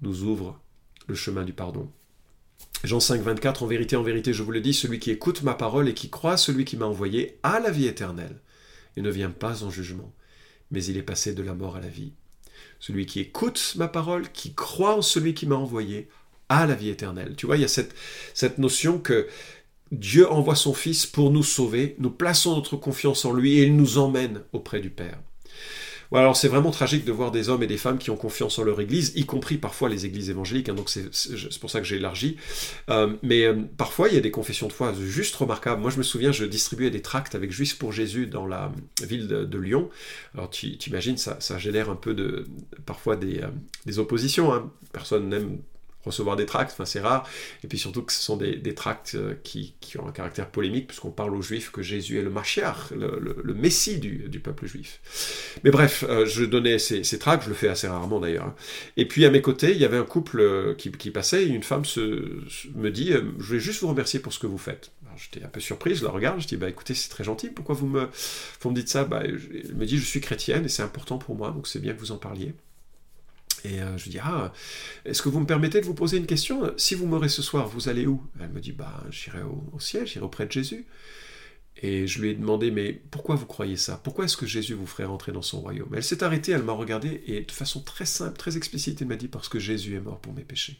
nous 0.00 0.24
ouvre 0.24 0.60
le 1.06 1.14
chemin 1.14 1.44
du 1.44 1.52
pardon. 1.52 1.90
Jean 2.84 3.00
5, 3.00 3.22
24, 3.22 3.62
en 3.62 3.66
vérité, 3.66 3.96
en 3.96 4.02
vérité, 4.02 4.32
je 4.32 4.42
vous 4.42 4.50
le 4.50 4.60
dis, 4.60 4.74
celui 4.74 4.98
qui 4.98 5.10
écoute 5.10 5.42
ma 5.42 5.54
parole 5.54 5.88
et 5.88 5.94
qui 5.94 6.10
croit 6.10 6.36
celui 6.36 6.64
qui 6.64 6.76
m'a 6.76 6.86
envoyé 6.86 7.38
a 7.42 7.60
la 7.60 7.70
vie 7.70 7.86
éternelle 7.86 8.40
et 8.96 9.02
ne 9.02 9.10
vient 9.10 9.30
pas 9.30 9.62
en 9.62 9.70
jugement, 9.70 10.12
mais 10.70 10.84
il 10.84 10.96
est 10.96 11.02
passé 11.02 11.32
de 11.32 11.42
la 11.42 11.54
mort 11.54 11.76
à 11.76 11.80
la 11.80 11.88
vie. 11.88 12.12
Celui 12.80 13.06
qui 13.06 13.20
écoute 13.20 13.74
ma 13.76 13.88
parole, 13.88 14.30
qui 14.32 14.54
croit 14.54 14.96
en 14.96 15.02
celui 15.02 15.34
qui 15.34 15.46
m'a 15.46 15.54
envoyé, 15.54 16.08
a 16.48 16.66
la 16.66 16.74
vie 16.74 16.90
éternelle. 16.90 17.34
Tu 17.36 17.46
vois, 17.46 17.56
il 17.56 17.62
y 17.62 17.64
a 17.64 17.68
cette, 17.68 17.94
cette 18.34 18.58
notion 18.58 18.98
que 18.98 19.28
Dieu 19.90 20.30
envoie 20.30 20.56
son 20.56 20.74
Fils 20.74 21.06
pour 21.06 21.30
nous 21.30 21.42
sauver, 21.42 21.96
nous 21.98 22.10
plaçons 22.10 22.56
notre 22.56 22.76
confiance 22.76 23.24
en 23.24 23.32
lui 23.32 23.58
et 23.58 23.64
il 23.64 23.76
nous 23.76 23.98
emmène 23.98 24.42
auprès 24.52 24.80
du 24.80 24.90
Père 24.90 25.18
alors 26.20 26.36
c'est 26.36 26.48
vraiment 26.48 26.70
tragique 26.70 27.04
de 27.04 27.12
voir 27.12 27.30
des 27.30 27.48
hommes 27.48 27.62
et 27.62 27.66
des 27.66 27.76
femmes 27.76 27.98
qui 27.98 28.10
ont 28.10 28.16
confiance 28.16 28.58
en 28.58 28.64
leur 28.64 28.80
église, 28.80 29.12
y 29.16 29.24
compris 29.24 29.56
parfois 29.56 29.88
les 29.88 30.06
églises 30.06 30.30
évangéliques, 30.30 30.68
hein, 30.68 30.74
donc 30.74 30.90
c'est 30.90 31.58
pour 31.60 31.70
ça 31.70 31.80
que 31.80 31.86
j'ai 31.86 31.96
élargi. 31.96 32.36
Euh, 32.90 33.14
mais 33.22 33.44
euh, 33.44 33.62
parfois 33.76 34.08
il 34.08 34.14
y 34.14 34.18
a 34.18 34.20
des 34.20 34.30
confessions 34.30 34.68
de 34.68 34.72
foi 34.72 34.92
juste 34.94 35.34
remarquables. 35.36 35.80
Moi 35.80 35.90
je 35.90 35.98
me 35.98 36.02
souviens, 36.02 36.32
je 36.32 36.44
distribuais 36.44 36.90
des 36.90 37.02
tracts 37.02 37.34
avec 37.34 37.50
Juifs 37.50 37.78
pour 37.78 37.92
Jésus 37.92 38.26
dans 38.26 38.46
la 38.46 38.72
ville 39.02 39.28
de, 39.28 39.58
Lyon. 39.62 39.90
Alors 40.34 40.50
tu 40.50 40.66
imagines, 40.86 41.16
ça, 41.16 41.36
ça, 41.38 41.56
génère 41.56 41.88
un 41.88 41.94
peu 41.94 42.14
de, 42.14 42.46
parfois 42.84 43.14
des, 43.16 43.38
euh, 43.38 43.48
des 43.86 44.00
oppositions. 44.00 44.52
Hein. 44.52 44.72
Personne 44.92 45.28
n'aime 45.28 45.58
recevoir 46.04 46.36
des 46.36 46.46
tracts, 46.46 46.72
enfin 46.72 46.84
c'est 46.84 47.00
rare, 47.00 47.28
et 47.62 47.68
puis 47.68 47.78
surtout 47.78 48.02
que 48.02 48.12
ce 48.12 48.20
sont 48.20 48.36
des, 48.36 48.74
tracts 48.74 49.14
euh, 49.14 49.34
qui, 49.42 49.74
ont 49.98 50.08
un 50.08 50.12
caractère 50.12 50.48
polémique, 50.50 50.88
puisqu'on 50.88 51.10
parle 51.10 51.34
aux 51.34 51.42
juifs 51.42 51.70
que 51.70 51.82
Jésus 51.82 52.18
est 52.18 52.22
le 52.22 52.30
Machiar, 52.30 52.90
le, 52.94 53.54
Messie 53.54 53.98
du, 53.98 54.40
peuple 54.40 54.66
juif. 54.66 55.00
Mais 55.62 55.70
bref, 55.70 56.04
euh, 56.08 56.26
je 56.26 56.44
donnais 56.44 56.78
ces, 56.78 57.18
tracts, 57.18 57.44
je 57.44 57.48
le 57.48 57.54
fais 57.54 57.68
assez 57.68 57.86
rarement 57.86 58.18
d'ailleurs. 58.18 58.46
Hein. 58.46 58.54
Et 58.96 59.06
puis 59.06 59.24
à 59.24 59.30
mes 59.30 59.42
côtés, 59.42 59.72
il 59.72 59.78
y 59.78 59.84
avait 59.84 59.98
un 59.98 60.04
couple 60.04 60.40
euh, 60.40 60.74
qui, 60.74 61.10
passait, 61.10 61.44
et 61.44 61.48
une 61.48 61.62
femme 61.62 61.82
me 62.74 62.90
dit, 62.90 63.12
je 63.12 63.44
voulais 63.44 63.60
juste 63.60 63.80
vous 63.82 63.88
remercier 63.88 64.20
pour 64.20 64.32
ce 64.32 64.38
que 64.38 64.46
vous 64.46 64.58
faites. 64.58 64.90
J'étais 65.16 65.44
un 65.44 65.48
peu 65.48 65.60
surpris, 65.60 65.94
je 65.94 66.04
la 66.04 66.10
regarde, 66.10 66.40
je 66.40 66.46
dis, 66.46 66.56
bah 66.56 66.70
écoutez, 66.70 66.94
c'est 66.94 67.10
très 67.10 67.22
gentil, 67.22 67.50
pourquoi 67.50 67.74
vous 67.74 67.86
me, 67.86 68.08
vous 68.60 68.70
me 68.70 68.74
dites 68.74 68.88
ça? 68.88 69.04
Bah, 69.04 69.20
Elle 69.24 69.74
me 69.74 69.84
dit, 69.84 69.98
je 69.98 70.04
suis 70.04 70.20
chrétienne, 70.20 70.64
et 70.64 70.68
c'est 70.68 70.82
important 70.82 71.18
pour 71.18 71.36
moi, 71.36 71.50
donc 71.50 71.66
c'est 71.66 71.80
bien 71.80 71.92
que 71.92 72.00
vous 72.00 72.12
en 72.12 72.16
parliez. 72.16 72.54
Et 73.64 73.80
euh, 73.80 73.96
je 73.96 74.04
lui 74.04 74.10
dis, 74.10 74.18
ah, 74.20 74.52
est-ce 75.04 75.22
que 75.22 75.28
vous 75.28 75.40
me 75.40 75.46
permettez 75.46 75.80
de 75.80 75.86
vous 75.86 75.94
poser 75.94 76.16
une 76.16 76.26
question? 76.26 76.72
Si 76.76 76.94
vous 76.94 77.06
mourrez 77.06 77.28
ce 77.28 77.42
soir, 77.42 77.68
vous 77.68 77.88
allez 77.88 78.06
où? 78.06 78.22
Elle 78.40 78.50
me 78.50 78.60
dit, 78.60 78.72
bah, 78.72 79.04
j'irai 79.10 79.42
au, 79.42 79.78
ciel, 79.78 80.06
j'irai 80.06 80.24
auprès 80.24 80.46
de 80.46 80.52
Jésus. 80.52 80.86
Et 81.76 82.06
je 82.06 82.20
lui 82.20 82.30
ai 82.30 82.34
demandé, 82.34 82.70
mais 82.70 82.92
pourquoi 82.92 83.34
vous 83.34 83.46
croyez 83.46 83.76
ça? 83.76 84.00
Pourquoi 84.02 84.26
est-ce 84.26 84.36
que 84.36 84.46
Jésus 84.46 84.74
vous 84.74 84.86
ferait 84.86 85.04
rentrer 85.04 85.32
dans 85.32 85.42
son 85.42 85.60
royaume? 85.60 85.92
Elle 85.94 86.04
s'est 86.04 86.22
arrêtée, 86.22 86.52
elle 86.52 86.62
m'a 86.62 86.72
regardé, 86.72 87.22
et 87.26 87.40
de 87.42 87.50
façon 87.50 87.80
très 87.80 88.06
simple, 88.06 88.36
très 88.36 88.56
explicite, 88.56 89.00
elle 89.00 89.08
m'a 89.08 89.16
dit, 89.16 89.28
parce 89.28 89.48
que 89.48 89.58
Jésus 89.58 89.94
est 89.94 90.00
mort 90.00 90.20
pour 90.20 90.32
mes 90.34 90.44
péchés. 90.44 90.78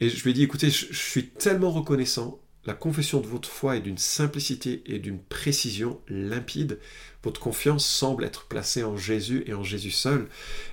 Et 0.00 0.08
je 0.10 0.22
lui 0.22 0.30
ai 0.30 0.34
dit, 0.34 0.42
écoutez, 0.42 0.70
je 0.70 0.92
suis 0.92 1.28
tellement 1.28 1.70
reconnaissant 1.70 2.40
la 2.66 2.74
confession 2.74 3.20
de 3.20 3.26
votre 3.26 3.48
foi 3.48 3.76
est 3.76 3.80
d'une 3.80 3.96
simplicité 3.96 4.82
et 4.86 4.98
d'une 4.98 5.20
précision 5.20 6.00
limpide. 6.08 6.80
Votre 7.22 7.40
confiance 7.40 7.86
semble 7.86 8.24
être 8.24 8.46
placée 8.46 8.82
en 8.82 8.96
Jésus 8.96 9.44
et 9.46 9.54
en 9.54 9.62
Jésus 9.62 9.92
seul. 9.92 10.26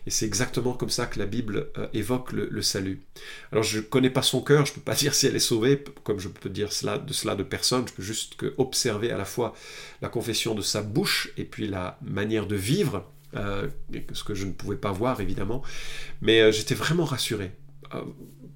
Et 0.08 0.10
c'est 0.10 0.26
exactement 0.26 0.74
comme 0.74 0.90
ça 0.90 1.06
que 1.06 1.20
la 1.20 1.26
Bible 1.26 1.70
euh, 1.78 1.88
évoque 1.94 2.32
le, 2.32 2.62
salut. 2.62 3.02
Alors 3.52 3.64
je 3.64 3.78
ne 3.78 3.84
connais 3.84 4.10
pas 4.10 4.24
son 4.24 4.42
cœur, 4.42 4.66
je 4.66 4.72
ne 4.72 4.76
peux 4.76 4.82
pas 4.82 4.96
dire 5.04 5.14
si 5.14 5.28
elle 5.28 5.36
est 5.36 5.40
sauvée, 5.40 5.84
comme 6.04 6.20
je 6.20 6.30
peux 6.30 6.50
dire 6.50 6.74
cela, 6.74 6.98
de 6.98 7.14
cela 7.14 7.36
de 7.36 7.44
personne. 7.44 7.88
Je 7.88 7.94
peux 7.94 8.04
juste 8.04 8.36
observer 8.58 9.12
à 9.12 9.18
la 9.18 9.26
fois 9.26 9.54
la 10.02 10.10
confession 10.10 10.56
de 10.56 10.62
sa 10.62 10.82
bouche 10.82 11.32
et 11.38 11.46
puis 11.46 11.68
la 11.68 12.00
manière 12.02 12.48
de 12.48 12.56
vivre. 12.56 13.10
Euh, 13.36 13.68
ce 14.12 14.24
que 14.24 14.36
je 14.36 14.46
ne 14.46 14.52
pouvais 14.52 14.76
pas 14.76 14.92
voir 14.92 15.20
évidemment, 15.20 15.64
mais 16.22 16.42
euh, 16.42 16.52
j'étais 16.52 16.76
vraiment 16.76 17.04
rassuré 17.06 17.52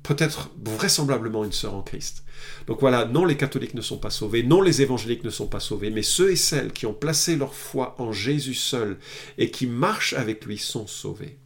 peut-être 0.08 0.50
vraisemblablement 0.64 1.44
une 1.44 1.52
sœur 1.52 1.76
en 1.76 1.82
Christ. 1.82 2.24
Donc 2.66 2.80
voilà, 2.80 3.06
non 3.06 3.26
les 3.26 3.36
catholiques 3.36 3.74
ne 3.74 3.82
sont 3.82 3.98
pas 3.98 4.10
sauvés, 4.10 4.42
non 4.42 4.62
les 4.62 4.82
évangéliques 4.82 5.26
ne 5.26 5.30
sont 5.30 5.48
pas 5.48 5.60
sauvés, 5.60 5.90
mais 5.90 6.02
ceux 6.02 6.32
et 6.32 6.38
celles 6.38 6.72
qui 6.72 6.86
ont 6.86 6.94
placé 6.94 7.36
leur 7.36 7.54
foi 7.54 7.96
en 8.00 8.14
Jésus 8.14 8.54
seul 8.54 8.98
et 9.38 9.52
qui 9.52 9.68
marchent 9.68 10.14
avec 10.14 10.46
lui 10.46 10.58
sont 10.58 10.88
sauvés. 10.88 11.38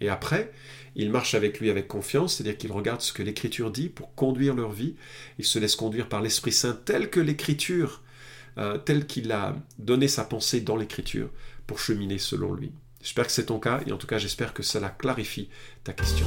Et 0.00 0.08
après, 0.08 0.52
ils 0.94 1.10
marchent 1.10 1.34
avec 1.34 1.58
lui 1.58 1.68
avec 1.68 1.88
confiance, 1.88 2.36
c'est-à-dire 2.36 2.56
qu'ils 2.56 2.72
regardent 2.72 3.00
ce 3.00 3.12
que 3.12 3.24
l'Écriture 3.24 3.72
dit 3.72 3.88
pour 3.88 4.14
conduire 4.14 4.54
leur 4.54 4.70
vie, 4.70 4.94
ils 5.38 5.44
se 5.44 5.58
laissent 5.58 5.76
conduire 5.76 6.08
par 6.08 6.22
l'Esprit 6.22 6.52
Saint 6.52 6.78
tel 6.84 7.10
que 7.10 7.20
l'Écriture, 7.20 8.02
euh, 8.56 8.78
tel 8.78 9.06
qu'il 9.06 9.32
a 9.32 9.56
donné 9.78 10.06
sa 10.06 10.24
pensée 10.24 10.60
dans 10.60 10.76
l'Écriture 10.76 11.28
pour 11.66 11.80
cheminer 11.80 12.18
selon 12.18 12.54
lui. 12.54 12.70
J'espère 13.02 13.26
que 13.26 13.32
c'est 13.32 13.46
ton 13.46 13.58
cas 13.58 13.80
et 13.86 13.92
en 13.92 13.96
tout 13.96 14.06
cas 14.06 14.18
j'espère 14.18 14.54
que 14.54 14.62
cela 14.62 14.90
clarifie 14.90 15.48
ta 15.82 15.92
question. 15.92 16.26